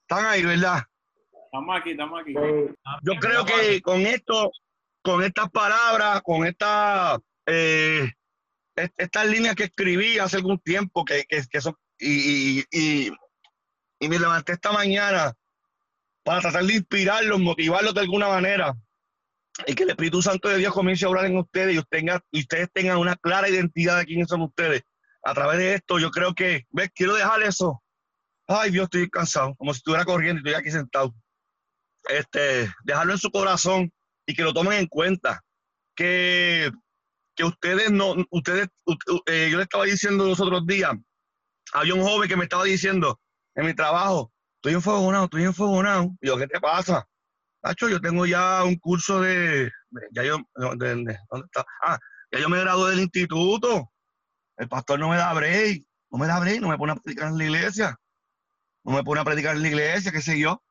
Están 0.02 0.26
ahí, 0.26 0.44
¿verdad? 0.44 0.84
Estamos 1.46 1.80
aquí, 1.80 1.92
estamos 1.92 2.22
aquí. 2.22 2.34
Yo 3.04 3.14
creo 3.20 3.46
que 3.46 3.82
con 3.82 4.02
esto, 4.02 4.52
con 5.02 5.24
estas 5.24 5.50
palabras, 5.50 6.22
con 6.24 6.46
esta, 6.46 7.18
eh, 7.46 8.12
est- 8.76 8.94
estas 9.00 9.28
líneas 9.28 9.56
que 9.56 9.66
escribí 9.66 10.20
hace 10.20 10.38
algún 10.38 10.60
tiempo, 10.60 11.06
que, 11.06 11.26
que, 11.26 11.62
son, 11.62 11.76
y, 12.00 12.60
y, 12.72 13.12
y, 14.00 14.10
me 14.10 14.20
levanté 14.20 14.54
esta 14.54 14.72
mañana 14.72 15.34
para 16.24 16.42
tratar 16.42 16.64
de 16.66 16.74
inspirarlos, 16.76 17.40
motivarlos 17.40 17.94
de 17.94 18.02
alguna 18.02 18.28
manera, 18.28 18.74
y 19.68 19.76
que 19.76 19.84
el 19.84 19.92
Espíritu 19.92 20.22
Santo 20.22 20.50
de 20.50 20.58
Dios 20.58 20.74
comience 20.74 21.06
a 21.06 21.10
obrar 21.10 21.26
en 21.26 21.38
ustedes 21.38 21.76
y 21.76 22.40
ustedes 22.40 22.70
tengan 22.74 22.98
una 22.98 23.16
clara 23.16 23.50
identidad 23.50 24.00
de 24.00 24.06
quiénes 24.06 24.28
son 24.28 24.42
ustedes. 24.42 24.84
A 25.24 25.34
través 25.34 25.58
de 25.60 25.76
esto, 25.76 26.00
yo 26.00 26.10
creo 26.12 26.34
que, 26.34 26.66
ves, 26.72 26.90
quiero 26.94 27.14
dejar 27.16 27.42
eso. 27.44 27.82
Ay, 28.48 28.72
Dios, 28.72 28.86
estoy 28.86 29.10
cansado, 29.10 29.56
como 29.56 29.74
si 29.74 29.78
estuviera 29.78 30.04
corriendo 30.04 30.42
y 30.42 30.44
estoy 30.44 30.60
aquí 30.60 30.72
sentado 30.72 31.14
este, 32.10 32.70
dejarlo 32.84 33.14
en 33.14 33.20
su 33.20 33.32
corazón 33.32 33.92
y 34.26 34.34
que 34.34 34.44
lo 34.44 34.54
tomen 34.54 34.74
en 34.80 34.88
cuenta. 34.88 35.42
Que, 35.96 36.72
que 37.36 37.44
ustedes 37.44 37.92
no, 37.92 38.16
ustedes, 38.32 38.68
eh, 39.28 39.50
yo 39.52 39.58
le 39.58 39.64
estaba 39.64 39.86
diciendo 39.86 40.26
los 40.26 40.40
otros 40.40 40.66
días, 40.66 40.92
había 41.74 41.94
un 41.96 42.04
joven 42.04 42.30
que 42.30 42.38
me 42.38 42.44
estaba 42.44 42.64
diciendo 42.64 43.20
en 43.56 43.66
mi 43.66 43.74
trabajo, 43.74 44.32
estoy 44.58 44.74
enfogonado, 44.74 45.26
estoy 45.26 45.44
enfogonado. 45.44 46.16
Y 46.22 46.28
yo, 46.28 46.38
¿qué 46.38 46.48
te 46.48 46.60
pasa? 46.60 47.08
Nacho, 47.64 47.90
yo 47.90 48.02
tengo 48.02 48.26
ya 48.26 48.64
un 48.64 48.76
curso 48.78 49.22
de, 49.22 49.72
ya 50.12 50.24
yo, 50.24 50.38
de- 50.56 50.96
de- 50.96 51.18
¿dónde 51.30 51.46
está? 51.46 51.66
Ah, 51.84 51.98
ya 52.32 52.40
yo 52.40 52.50
me 52.50 52.60
gradué 52.60 52.92
del 52.92 53.00
instituto. 53.02 53.90
El 54.58 54.68
pastor 54.68 55.00
no 55.00 55.10
me 55.10 55.18
da 55.18 55.34
break, 55.34 55.84
no 56.12 56.20
me 56.20 56.28
da 56.28 56.40
break, 56.40 56.62
no 56.62 56.70
me 56.70 56.78
pone 56.78 56.92
a 56.94 56.96
predicar 56.96 57.30
en 57.30 57.38
la 57.38 57.44
iglesia. 57.46 57.98
No 58.84 58.94
me 58.94 59.04
pone 59.04 59.22
a 59.22 59.24
predicar 59.24 59.56
en 59.56 59.62
la 59.62 59.68
iglesia, 59.70 60.12
qué 60.12 60.22
sé 60.22 60.38
yo. 60.38 60.62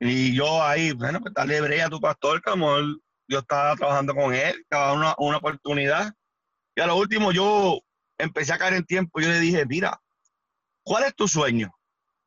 Y 0.00 0.34
yo 0.34 0.62
ahí, 0.62 0.92
bueno, 0.92 1.20
pues 1.20 1.32
dale 1.34 1.60
brea 1.60 1.86
a 1.86 1.90
tu 1.90 2.00
pastor, 2.00 2.42
que 2.42 2.50
a 2.50 2.56
lo 2.56 2.58
mejor 2.58 3.00
yo 3.28 3.38
estaba 3.40 3.76
trabajando 3.76 4.14
con 4.14 4.34
él, 4.34 4.60
estaba 4.60 4.92
una, 4.92 5.14
una 5.18 5.38
oportunidad. 5.38 6.12
Y 6.76 6.80
a 6.80 6.86
lo 6.86 6.96
último 6.96 7.32
yo 7.32 7.80
empecé 8.18 8.52
a 8.52 8.58
caer 8.58 8.74
en 8.74 8.84
tiempo. 8.84 9.20
Yo 9.20 9.28
le 9.28 9.40
dije, 9.40 9.64
mira, 9.66 10.00
¿cuál 10.82 11.04
es 11.04 11.14
tu 11.14 11.28
sueño? 11.28 11.72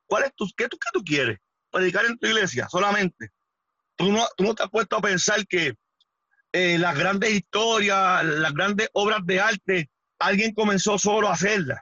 ¿Cuál 0.08 0.24
es 0.24 0.36
tu, 0.36 0.48
qué, 0.56 0.68
tú, 0.68 0.78
qué 0.78 0.90
tú 0.94 1.04
quieres? 1.04 1.38
Predicar 1.70 2.06
en 2.06 2.18
tu 2.18 2.28
iglesia 2.28 2.68
solamente. 2.70 3.30
Tú 3.96 4.12
no, 4.12 4.26
tú 4.38 4.44
no 4.44 4.56
te 4.56 4.64
has 4.64 4.70
puesto 4.70 4.96
a 4.96 5.02
pensar 5.02 5.46
que 5.48 5.74
eh, 6.54 6.78
las 6.78 6.98
grandes 6.98 7.32
historias, 7.32 8.24
las 8.24 8.54
grandes 8.54 8.90
obras 8.94 9.20
de 9.26 9.40
arte, 9.40 9.90
alguien 10.20 10.54
comenzó 10.54 10.98
solo 10.98 11.28
a 11.28 11.34
hacerlas. 11.34 11.80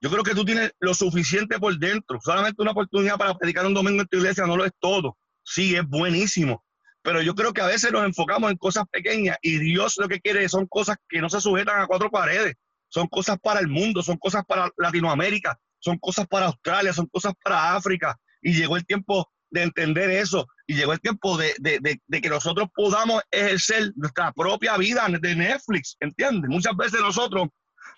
Yo 0.00 0.10
creo 0.10 0.24
que 0.24 0.34
tú 0.34 0.44
tienes 0.44 0.72
lo 0.80 0.94
suficiente 0.94 1.58
por 1.58 1.78
dentro. 1.78 2.18
Solamente 2.20 2.60
una 2.60 2.72
oportunidad 2.72 3.16
para 3.16 3.34
predicar 3.34 3.64
un 3.66 3.74
domingo 3.74 4.02
en 4.02 4.08
tu 4.08 4.18
iglesia 4.18 4.46
no 4.46 4.56
lo 4.56 4.64
es 4.64 4.72
todo. 4.80 5.16
Sí, 5.44 5.76
es 5.76 5.86
buenísimo. 5.86 6.64
Pero 7.02 7.20
yo 7.22 7.34
creo 7.34 7.52
que 7.52 7.60
a 7.60 7.66
veces 7.66 7.92
nos 7.92 8.04
enfocamos 8.04 8.50
en 8.50 8.56
cosas 8.56 8.84
pequeñas 8.90 9.36
y 9.42 9.58
Dios 9.58 9.94
lo 9.98 10.08
que 10.08 10.20
quiere 10.20 10.48
son 10.48 10.66
cosas 10.66 10.96
que 11.08 11.20
no 11.20 11.28
se 11.28 11.40
sujetan 11.40 11.80
a 11.80 11.86
cuatro 11.86 12.10
paredes. 12.10 12.54
Son 12.88 13.06
cosas 13.08 13.38
para 13.42 13.60
el 13.60 13.68
mundo, 13.68 14.02
son 14.02 14.18
cosas 14.18 14.44
para 14.46 14.70
Latinoamérica, 14.76 15.58
son 15.78 15.98
cosas 15.98 16.26
para 16.28 16.46
Australia, 16.46 16.92
son 16.92 17.06
cosas 17.06 17.32
para 17.42 17.74
África. 17.74 18.16
Y 18.42 18.52
llegó 18.54 18.76
el 18.76 18.84
tiempo 18.86 19.28
de 19.50 19.62
entender 19.62 20.10
eso 20.10 20.46
y 20.66 20.74
llegó 20.74 20.92
el 20.92 21.00
tiempo 21.00 21.36
de, 21.36 21.54
de- 21.58 21.80
de- 22.06 22.20
que 22.20 22.28
nosotros 22.28 22.68
podamos 22.74 23.22
ejercer 23.30 23.92
nuestra 23.96 24.32
propia 24.32 24.76
vida 24.76 25.06
de 25.08 25.34
Netflix, 25.36 25.96
¿entiendes? 26.00 26.48
Muchas 26.50 26.76
veces 26.76 27.00
nosotros 27.00 27.48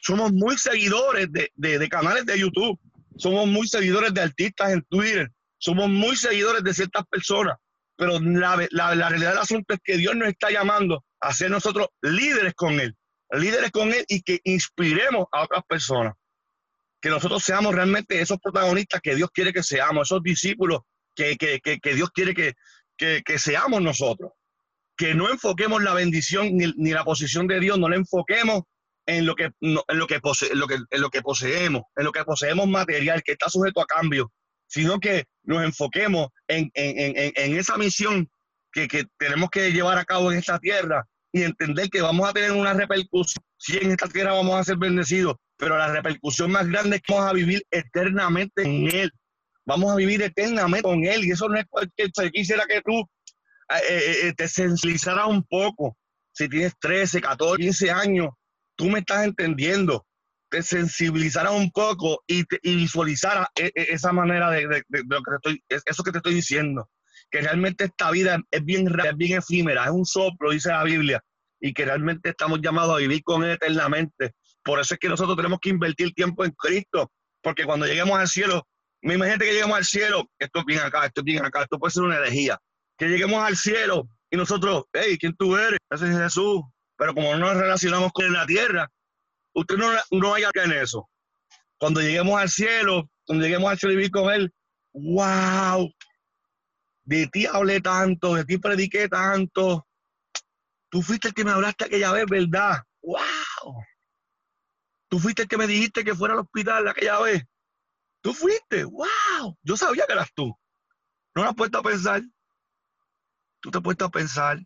somos 0.01 0.33
muy 0.33 0.57
seguidores 0.59 1.29
de 1.31 1.89
canales 1.89 2.27
de 2.27 2.39
YouTube, 2.39 2.79
somos 3.17 3.47
muy 3.47 3.69
seguidores 3.69 4.13
de 4.15 4.23
artistas 4.23 4.73
en 4.73 4.83
Twitter, 4.89 5.31
somos 5.59 5.89
muy 5.89 6.17
seguidores 6.17 6.63
de 6.65 6.75
ciertas 6.75 7.05
personas, 7.07 7.57
pero 7.97 8.19
la, 8.21 8.67
la- 8.71 8.95
la 8.95 9.09
realidad 9.09 9.31
del 9.31 9.39
asunto 9.41 9.75
es 9.75 9.81
que 9.83 9.97
Dios 9.97 10.15
nos 10.17 10.29
está 10.29 10.51
llamando 10.51 11.05
a 11.21 11.33
ser 11.33 11.51
nosotros 11.51 11.89
líderes 12.03 12.55
con 12.55 12.81
Él. 12.81 12.95
líderes 13.31 13.71
con 13.71 13.93
Él 13.93 14.05
y 14.09 14.23
que 14.23 14.41
inspiremos 14.45 15.27
a 15.33 15.43
otras 15.45 15.63
personas. 15.69 16.15
Que 17.01 17.11
nosotros 17.11 17.43
seamos 17.45 17.75
realmente 17.75 18.21
esos 18.21 18.39
protagonistas 18.39 19.01
que 19.03 19.15
Dios 19.15 19.31
quiere 19.33 19.53
que 19.53 19.63
seamos, 19.63 20.09
esos 20.09 20.23
discípulos 20.23 20.81
que, 21.15 21.37
que, 21.37 21.61
que, 21.61 21.79
que 21.79 21.95
Dios 21.95 22.11
quiere 22.11 22.35
que, 22.35 22.55
que, 22.97 23.39
seamos 23.39 23.83
nosotros. 23.83 24.33
Que 24.97 25.15
no 25.15 25.29
enfoquemos 25.31 25.83
la 25.83 25.93
bendición 25.95 26.57
ni, 26.57 26.73
ni, 26.77 26.91
la 26.93 27.05
posición 27.05 27.47
de 27.47 27.61
Dios, 27.61 27.79
no 27.79 27.89
la 27.89 27.97
enfoquemos 27.97 28.63
en 29.07 29.27
lo 29.27 29.35
que, 29.35 29.51
en 29.61 29.75
lo 29.99 30.07
que, 30.07 30.15
en 30.15 30.59
lo 30.59 30.67
que, 30.67 30.79
en 30.91 31.01
lo 31.01 31.11
que 31.11 31.21
poseemos, 31.21 31.83
en 31.97 32.05
lo 32.05 32.13
que 32.13 32.25
poseemos 32.25 32.69
material 32.69 33.23
que 33.23 33.33
está 33.33 33.51
sujeto 33.51 33.81
a 33.83 33.87
cambio, 33.87 34.33
sino 34.67 34.99
que 34.99 35.25
nos 35.43 35.63
enfoquemos 35.65 36.29
en, 36.49 36.71
en, 36.75 37.17
en, 37.17 37.33
en 37.35 37.57
esa 37.57 37.77
misión 37.77 38.29
que, 38.73 38.89
que, 38.89 39.05
tenemos 39.19 39.51
que 39.51 39.71
llevar 39.73 39.99
a 39.99 40.05
cabo 40.05 40.33
en 40.33 40.39
esta 40.39 40.59
tierra 40.59 41.07
y 41.33 41.43
entender 41.43 41.89
que 41.91 42.01
vamos 42.01 42.29
a 42.29 42.33
tener 42.33 42.53
una 42.53 42.75
repercusión. 42.75 43.45
Si 43.57 43.77
en 43.77 43.91
esta 43.91 44.09
tierra 44.09 44.33
vamos 44.33 44.55
a 44.55 44.65
ser 44.65 44.77
bendecidos, 44.77 45.37
pero 45.57 45.79
la 45.79 45.93
repercusión 45.93 46.51
más 46.51 46.67
grande 46.69 46.97
es 46.97 47.03
que 47.03 47.13
vamos 47.13 47.31
a 47.31 47.35
vivir 47.35 47.63
eternamente 47.71 48.63
en 48.63 48.89
Él. 48.95 49.13
Vamos 49.67 49.93
a 49.93 49.97
vivir 49.97 50.23
eternamente 50.23 50.83
con 50.83 51.05
Él. 51.05 51.25
Y 51.25 51.31
eso 51.31 51.49
no 51.49 51.59
es 51.59 51.67
cualquier. 51.69 52.11
Quisiera 52.33 52.67
que 52.67 52.83
tú 52.83 53.01
eh, 53.01 53.81
eh, 53.89 54.17
eh, 54.29 54.33
te 54.37 54.49
sensibilizaras 54.49 55.27
un 55.27 55.43
poco. 55.45 55.97
Si 56.33 56.49
tienes 56.49 56.75
13, 56.81 57.21
14, 57.21 57.63
15 57.63 57.91
años, 57.91 58.29
tú 58.77 58.89
me 58.91 59.01
estás 59.01 59.25
entendiendo. 59.25 60.07
Te 60.55 60.63
sensibilizaras 60.63 61.53
un 61.53 61.69
poco 61.73 62.23
y, 62.29 62.45
te, 62.45 62.61
y 62.63 62.77
visualizaras 62.77 63.49
esa 63.57 64.13
manera 64.13 64.53
de, 64.53 64.69
de, 64.69 64.85
de, 64.89 65.03
lo 65.09 65.21
que 65.21 65.31
te 65.31 65.37
estoy, 65.37 65.65
eso 65.85 66.05
que 66.05 66.13
te 66.13 66.19
estoy 66.19 66.35
diciendo 66.35 66.89
que 67.29 67.41
realmente 67.41 67.87
esta 67.87 68.13
vida 68.13 68.41
es 68.49 68.65
bien, 68.65 68.87
es 68.87 69.17
bien 69.17 69.39
efímera, 69.39 69.87
es 69.87 69.91
un 69.91 70.07
soplo, 70.07 70.53
dice 70.53 70.69
la 70.69 70.85
Biblia, 70.85 71.21
y 71.61 71.75
que 71.75 71.85
realmente 71.85 72.29
estamos 72.29 72.61
llamados 72.61 72.95
a 72.95 72.99
vivir 72.99 73.25
con 73.25 73.43
Él 73.43 73.51
eternamente. 73.51 74.35
Por 74.63 74.79
eso 74.79 74.95
es 74.95 75.01
que 75.01 75.09
nosotros 75.09 75.37
tenemos 75.37 75.59
que 75.61 75.71
invertir 75.71 76.13
tiempo 76.13 76.45
en 76.45 76.53
Cristo, 76.53 77.11
porque 77.43 77.65
cuando 77.65 77.87
lleguemos 77.87 78.17
al 78.21 78.29
cielo, 78.29 78.69
imagínate 79.03 79.47
que 79.47 79.53
lleguemos 79.53 79.77
al 79.77 79.85
cielo, 79.85 80.31
esto 80.39 80.61
es 80.61 80.65
bien 80.65 80.79
acá, 80.79 81.07
esto 81.07 81.23
es 81.23 81.25
bien 81.25 81.45
acá, 81.45 81.63
esto 81.63 81.77
puede 81.81 81.91
ser 81.91 82.05
una 82.05 82.19
herejía. 82.19 82.57
Que 82.97 83.09
lleguemos 83.09 83.43
al 83.43 83.57
cielo 83.57 84.09
y 84.31 84.37
nosotros, 84.37 84.85
hey, 84.93 85.19
¿quién 85.19 85.35
tú 85.35 85.57
eres? 85.57 85.81
Ese 85.91 86.09
es 86.09 86.17
Jesús. 86.17 86.63
Pero 86.97 87.15
como 87.15 87.33
no 87.35 87.53
nos 87.53 87.57
relacionamos 87.57 88.13
con 88.13 88.33
la 88.33 88.47
tierra, 88.47 88.89
usted 89.55 89.77
no, 89.77 89.91
no 90.11 90.35
haya 90.35 90.51
en 90.55 90.73
eso. 90.73 91.09
Cuando 91.79 92.01
lleguemos 92.01 92.41
al 92.41 92.49
cielo, 92.49 93.11
cuando 93.27 93.45
lleguemos 93.45 93.83
y 93.83 93.87
vivir 93.89 94.11
con 94.11 94.33
Él, 94.33 94.53
wow, 94.93 95.91
de 97.05 97.27
ti 97.29 97.47
hablé 97.47 97.81
tanto, 97.81 98.35
de 98.35 98.45
ti 98.45 98.59
prediqué 98.59 99.09
tanto. 99.09 99.87
Tú 100.91 101.03
fuiste 101.03 101.29
el 101.29 101.35
que 101.35 101.45
me 101.45 101.51
hablaste 101.51 101.85
aquella 101.85 102.13
vez, 102.13 102.27
¿verdad? 102.27 102.83
¡Wow! 103.03 103.85
Tú 105.09 105.19
fuiste 105.19 105.43
el 105.43 105.49
que 105.49 105.59
me 105.59 105.67
dijiste 105.67 106.05
que 106.05 106.15
fuera 106.15 106.35
al 106.35 106.41
hospital 106.41 106.89
aquella 106.89 107.21
vez. 107.21 107.45
Tú 108.23 108.33
fuiste, 108.33 108.85
¡wow! 108.85 109.59
Yo 109.63 109.77
sabía 109.77 110.07
que 110.07 110.13
eras 110.13 110.33
tú. 110.35 110.57
No 111.35 111.43
me 111.43 111.49
has 111.49 111.55
puesto 111.55 111.79
a 111.79 111.83
pensar. 111.83 112.23
Tú 113.61 113.71
te 113.71 113.79
has 113.79 113.85
puesto 113.85 114.05
a 114.05 114.11
pensar 114.11 114.59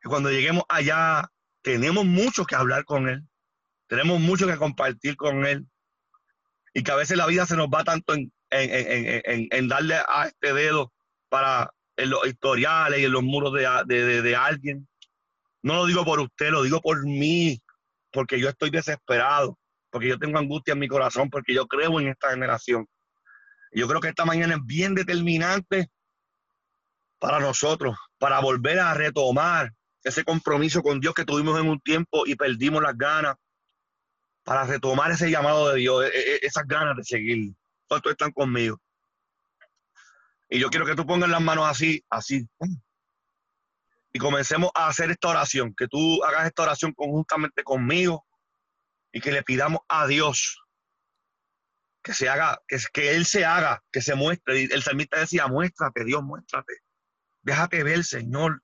que 0.00 0.08
cuando 0.08 0.30
lleguemos 0.30 0.64
allá 0.68 1.30
tenemos 1.72 2.04
mucho 2.04 2.44
que 2.44 2.54
hablar 2.54 2.84
con 2.84 3.08
Él. 3.08 3.22
Tenemos 3.88 4.20
mucho 4.20 4.46
que 4.46 4.56
compartir 4.56 5.16
con 5.16 5.44
Él. 5.46 5.66
Y 6.74 6.82
que 6.82 6.92
a 6.92 6.96
veces 6.96 7.16
la 7.16 7.26
vida 7.26 7.46
se 7.46 7.56
nos 7.56 7.68
va 7.68 7.84
tanto 7.84 8.14
en, 8.14 8.32
en, 8.50 9.68
darle 9.68 9.96
a 10.08 10.26
este 10.26 10.52
dedo 10.52 10.92
para 11.28 11.70
en 11.96 12.10
los 12.10 12.26
historiales 12.26 13.00
y 13.00 13.04
en 13.04 13.12
los 13.12 13.22
muros 13.22 13.52
de, 13.52 14.36
alguien. 14.36 14.88
No 15.62 15.74
lo 15.74 15.86
digo 15.86 16.04
por 16.04 16.20
usted, 16.20 16.50
lo 16.50 16.62
digo 16.62 16.80
por 16.80 17.04
mí, 17.04 17.60
porque 18.12 18.38
yo 18.38 18.48
estoy 18.48 18.70
desesperado, 18.70 19.58
porque 19.90 20.08
yo 20.08 20.18
tengo 20.18 20.38
angustia 20.38 20.72
en 20.72 20.78
mi 20.78 20.86
corazón, 20.86 21.28
porque 21.28 21.52
yo 21.52 21.66
creo 21.66 21.98
en 21.98 22.08
esta 22.08 22.30
generación. 22.30 22.86
Yo 23.72 23.88
creo 23.88 24.00
que 24.00 24.08
esta 24.08 24.24
mañana 24.24 24.54
es 24.54 24.60
bien 24.64 24.94
determinante 24.94 25.90
para 27.18 27.40
nosotros, 27.40 27.96
para 28.18 28.38
volver 28.38 28.78
a 28.78 28.94
retomar 28.94 29.72
ese 30.08 30.24
compromiso 30.24 30.82
con 30.82 31.00
Dios 31.00 31.14
que 31.14 31.24
tuvimos 31.24 31.58
en 31.60 31.68
un 31.68 31.80
tiempo 31.80 32.26
y 32.26 32.34
perdimos 32.34 32.82
las 32.82 32.96
ganas, 32.96 33.36
para 34.48 34.64
retomar 34.64 35.10
ese 35.10 35.30
llamado 35.30 35.68
de 35.68 35.80
Dios, 35.80 36.04
e, 36.06 36.08
e, 36.08 36.38
esas 36.42 36.66
ganas 36.66 36.96
de 36.96 37.04
seguir. 37.04 37.52
¿Cuántos 37.86 38.12
están 38.12 38.32
conmigo? 38.32 38.80
Y 40.48 40.58
yo 40.58 40.70
quiero 40.70 40.86
que 40.86 40.94
tú 40.94 41.06
pongas 41.06 41.28
las 41.28 41.42
manos 41.42 41.66
así, 41.68 42.02
así. 42.08 42.48
Y 44.10 44.18
comencemos 44.18 44.70
a 44.74 44.88
hacer 44.88 45.10
esta 45.10 45.28
oración, 45.28 45.74
que 45.74 45.86
tú 45.86 46.24
hagas 46.24 46.46
esta 46.46 46.62
oración 46.62 46.94
conjuntamente 46.94 47.62
conmigo 47.62 48.26
y 49.12 49.20
que 49.20 49.32
le 49.32 49.42
pidamos 49.42 49.80
a 49.86 50.06
Dios 50.06 50.64
que 52.02 52.14
se 52.14 52.30
haga, 52.30 52.58
que, 52.66 52.78
que 52.90 53.10
Él 53.10 53.26
se 53.26 53.44
haga, 53.44 53.82
que 53.92 54.00
se 54.00 54.14
muestre. 54.14 54.64
El 54.64 54.82
salmista 54.82 55.18
decía, 55.18 55.46
muéstrate, 55.46 56.04
Dios, 56.04 56.22
muéstrate. 56.22 56.72
Déjate 57.42 57.82
ver, 57.82 58.02
Señor. 58.02 58.62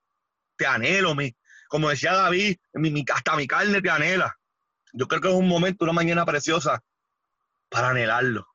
Te 0.57 0.65
anhelo, 0.65 1.15
mi, 1.15 1.35
como 1.67 1.89
decía 1.89 2.13
David, 2.13 2.57
mi, 2.73 3.03
hasta 3.13 3.35
mi 3.35 3.47
carne 3.47 3.81
te 3.81 3.89
anhela. 3.89 4.35
Yo 4.93 5.07
creo 5.07 5.21
que 5.21 5.27
es 5.27 5.33
un 5.33 5.47
momento, 5.47 5.83
una 5.83 5.93
mañana 5.93 6.25
preciosa 6.25 6.81
para 7.69 7.89
anhelarlo. 7.89 8.47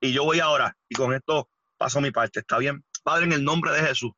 Y 0.00 0.12
yo 0.12 0.24
voy 0.24 0.40
ahora, 0.40 0.76
y 0.88 0.94
con 0.94 1.12
esto 1.12 1.50
paso 1.76 2.00
mi 2.00 2.10
parte, 2.10 2.40
¿está 2.40 2.58
bien? 2.58 2.84
Padre, 3.02 3.24
en 3.24 3.32
el 3.32 3.44
nombre 3.44 3.72
de 3.72 3.80
Jesús, 3.80 4.12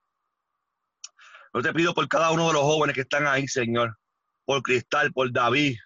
yo 1.52 1.62
te 1.62 1.72
pido 1.72 1.94
por 1.94 2.06
cada 2.08 2.30
uno 2.30 2.48
de 2.48 2.52
los 2.52 2.62
jóvenes 2.62 2.94
que 2.94 3.00
están 3.02 3.26
ahí, 3.26 3.48
Señor, 3.48 3.98
por 4.44 4.62
Cristal, 4.62 5.12
por 5.12 5.32
David, 5.32 5.76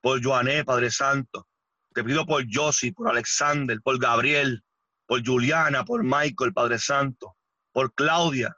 por 0.00 0.22
Joané, 0.22 0.64
Padre 0.64 0.90
Santo. 0.90 1.46
Te 1.92 2.02
pido 2.02 2.24
por 2.24 2.44
Josie, 2.50 2.92
por 2.92 3.08
Alexander, 3.08 3.80
por 3.82 3.98
Gabriel, 3.98 4.64
por 5.06 5.24
Juliana, 5.24 5.84
por 5.84 6.02
Michael, 6.02 6.52
Padre 6.52 6.78
Santo, 6.78 7.36
por 7.72 7.92
Claudia, 7.94 8.56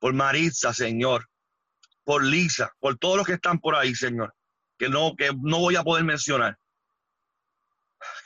por 0.00 0.14
Maritza, 0.14 0.74
Señor, 0.74 1.28
por 2.02 2.24
Lisa, 2.24 2.74
por 2.80 2.98
todos 2.98 3.18
los 3.18 3.26
que 3.26 3.34
están 3.34 3.60
por 3.60 3.76
ahí, 3.76 3.94
Señor, 3.94 4.34
que 4.76 4.88
no, 4.88 5.14
que 5.14 5.30
no 5.40 5.60
voy 5.60 5.76
a 5.76 5.84
poder 5.84 6.04
mencionar. 6.04 6.58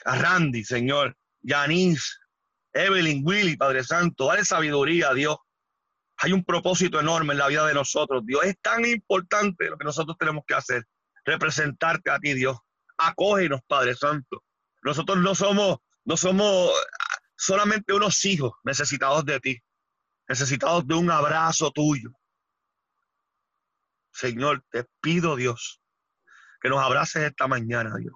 A 0.05 0.17
Randy, 0.17 0.65
Señor, 0.65 1.17
Yanis, 1.43 2.21
Evelyn, 2.73 3.23
Willy, 3.27 3.57
Padre 3.57 3.85
Santo, 3.85 4.27
dale 4.27 4.45
sabiduría 4.45 5.11
a 5.11 5.15
Dios. 5.15 5.37
Hay 6.19 6.33
un 6.33 6.45
propósito 6.45 7.01
enorme 7.01 7.33
en 7.33 7.39
la 7.41 7.49
vida 7.49 7.67
de 7.67 7.75
nosotros. 7.75 8.25
Dios 8.25 8.45
es 8.45 8.57
tan 8.61 8.85
importante 8.85 9.69
lo 9.69 9.77
que 9.77 9.85
nosotros 9.85 10.17
tenemos 10.17 10.45
que 10.47 10.55
hacer. 10.55 10.87
Representarte 11.25 12.11
a 12.11 12.19
ti, 12.21 12.35
Dios. 12.35 12.57
Acógenos, 12.97 13.61
Padre 13.67 13.97
Santo. 13.97 14.45
Nosotros 14.83 15.19
no 15.19 15.35
somos, 15.35 15.79
no 16.05 16.17
somos 16.17 16.73
solamente 17.37 17.93
unos 17.93 18.25
hijos 18.25 18.53
necesitados 18.63 19.25
de 19.25 19.41
ti, 19.41 19.63
necesitados 20.29 20.87
de 20.87 20.95
un 20.95 21.11
abrazo 21.11 21.71
tuyo. 21.71 22.11
Señor, 24.13 24.65
te 24.71 24.85
pido, 25.01 25.37
Dios, 25.37 25.83
que 26.61 26.69
nos 26.69 26.83
abraces 26.83 27.23
esta 27.23 27.49
mañana, 27.49 27.97
Dios. 27.99 28.15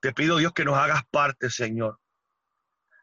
Te 0.00 0.12
pido, 0.12 0.36
Dios, 0.38 0.52
que 0.52 0.64
nos 0.64 0.76
hagas 0.76 1.02
parte, 1.10 1.50
Señor 1.50 1.98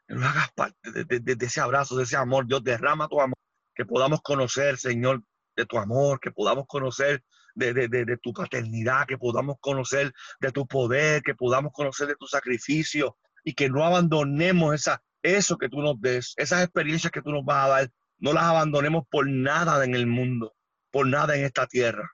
que 0.08 0.16
nos 0.16 0.26
hagas 0.26 0.52
parte 0.54 1.06
de, 1.06 1.38
ese 1.40 1.62
abrazo, 1.62 1.98
de 1.98 2.04
ese 2.04 2.16
amor. 2.16 2.46
Dios, 2.46 2.64
derrama 2.64 3.08
tu 3.08 3.20
amor, 3.20 3.38
que 3.74 3.86
podamos 3.86 4.22
conocer, 4.22 4.78
Señor, 4.78 5.24
de 5.56 5.66
tu 5.66 5.78
amor, 5.78 6.20
que 6.20 6.32
podamos 6.32 6.66
conocer 6.68 7.24
de, 7.56 8.20
tu 8.22 8.34
paternidad, 8.34 9.08
que 9.08 9.18
podamos 9.18 9.58
conocer 9.60 10.14
de 10.40 10.52
tu 10.52 10.68
poder, 10.68 11.24
que 11.24 11.36
podamos 11.36 11.72
conocer 11.74 12.08
de 12.08 12.16
tu 12.16 12.28
sacrificio 12.28 13.18
y 13.44 13.54
que 13.54 13.70
no 13.70 13.84
abandonemos 13.84 14.76
esa, 14.76 15.02
eso 15.26 15.58
que 15.58 15.70
tú 15.70 15.82
nos 15.82 16.00
des, 16.00 16.34
esas 16.38 16.64
experiencias 16.64 17.12
que 17.12 17.22
tú 17.22 17.32
nos 17.32 17.44
vas 17.44 17.66
a 17.66 17.70
dar, 17.70 17.92
no 18.20 18.34
las 18.34 18.44
abandonemos 18.44 19.04
por 19.10 19.28
nada 19.30 19.84
en 19.84 19.96
el 19.96 20.08
mundo, 20.08 20.56
por 20.92 21.08
nada 21.08 21.36
en 21.36 21.46
esta 21.46 21.68
tierra. 21.68 22.12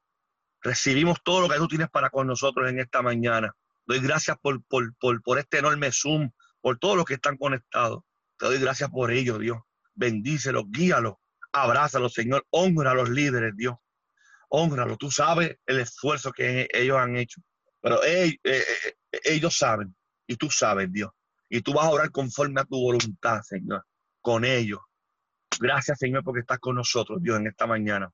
Recibimos 0.61 1.19
todo 1.23 1.41
lo 1.41 1.49
que 1.49 1.57
tú 1.57 1.67
tienes 1.67 1.89
para 1.89 2.09
con 2.09 2.27
nosotros 2.27 2.69
en 2.69 2.79
esta 2.79 3.01
mañana. 3.01 3.51
Doy 3.85 3.99
gracias 3.99 4.37
por, 4.41 4.63
por, 4.65 4.95
por, 4.97 5.21
por 5.21 5.39
este 5.39 5.59
enorme 5.59 5.91
Zoom, 5.91 6.29
por 6.61 6.77
todos 6.77 6.95
los 6.95 7.05
que 7.05 7.15
están 7.15 7.37
conectados. 7.37 8.01
Te 8.37 8.45
doy 8.45 8.59
gracias 8.59 8.89
por 8.89 9.11
ellos, 9.11 9.39
Dios. 9.39 9.57
Bendícelos, 9.93 10.65
guíalos, 10.69 11.15
abrázalos, 11.51 12.13
Señor. 12.13 12.45
Honra 12.51 12.91
a 12.91 12.95
los 12.95 13.09
líderes, 13.09 13.55
Dios. 13.55 13.75
Honralo. 14.49 14.97
Tú 14.97 15.11
sabes 15.11 15.57
el 15.65 15.79
esfuerzo 15.79 16.31
que 16.31 16.67
ellos 16.71 16.97
han 16.97 17.15
hecho. 17.17 17.41
Pero 17.81 18.03
eh, 18.03 18.39
eh, 18.43 18.63
eh, 19.11 19.19
ellos 19.23 19.57
saben 19.57 19.95
y 20.27 20.35
tú 20.35 20.49
sabes, 20.49 20.91
Dios. 20.91 21.09
Y 21.53 21.61
tú 21.61 21.73
vas 21.73 21.85
a 21.85 21.89
orar 21.89 22.11
conforme 22.11 22.61
a 22.61 22.63
tu 22.63 22.79
voluntad, 22.81 23.41
Señor, 23.41 23.85
con 24.21 24.45
ellos. 24.45 24.79
Gracias, 25.59 25.99
Señor, 25.99 26.23
porque 26.23 26.39
estás 26.39 26.59
con 26.59 26.77
nosotros, 26.77 27.21
Dios, 27.21 27.37
en 27.37 27.47
esta 27.47 27.67
mañana. 27.67 28.09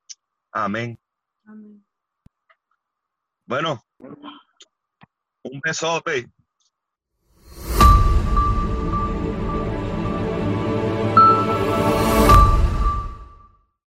Amén. 0.51 0.99
Amén. 1.45 1.85
Bueno, 3.45 3.85
un 3.99 5.61
besote 5.63 6.31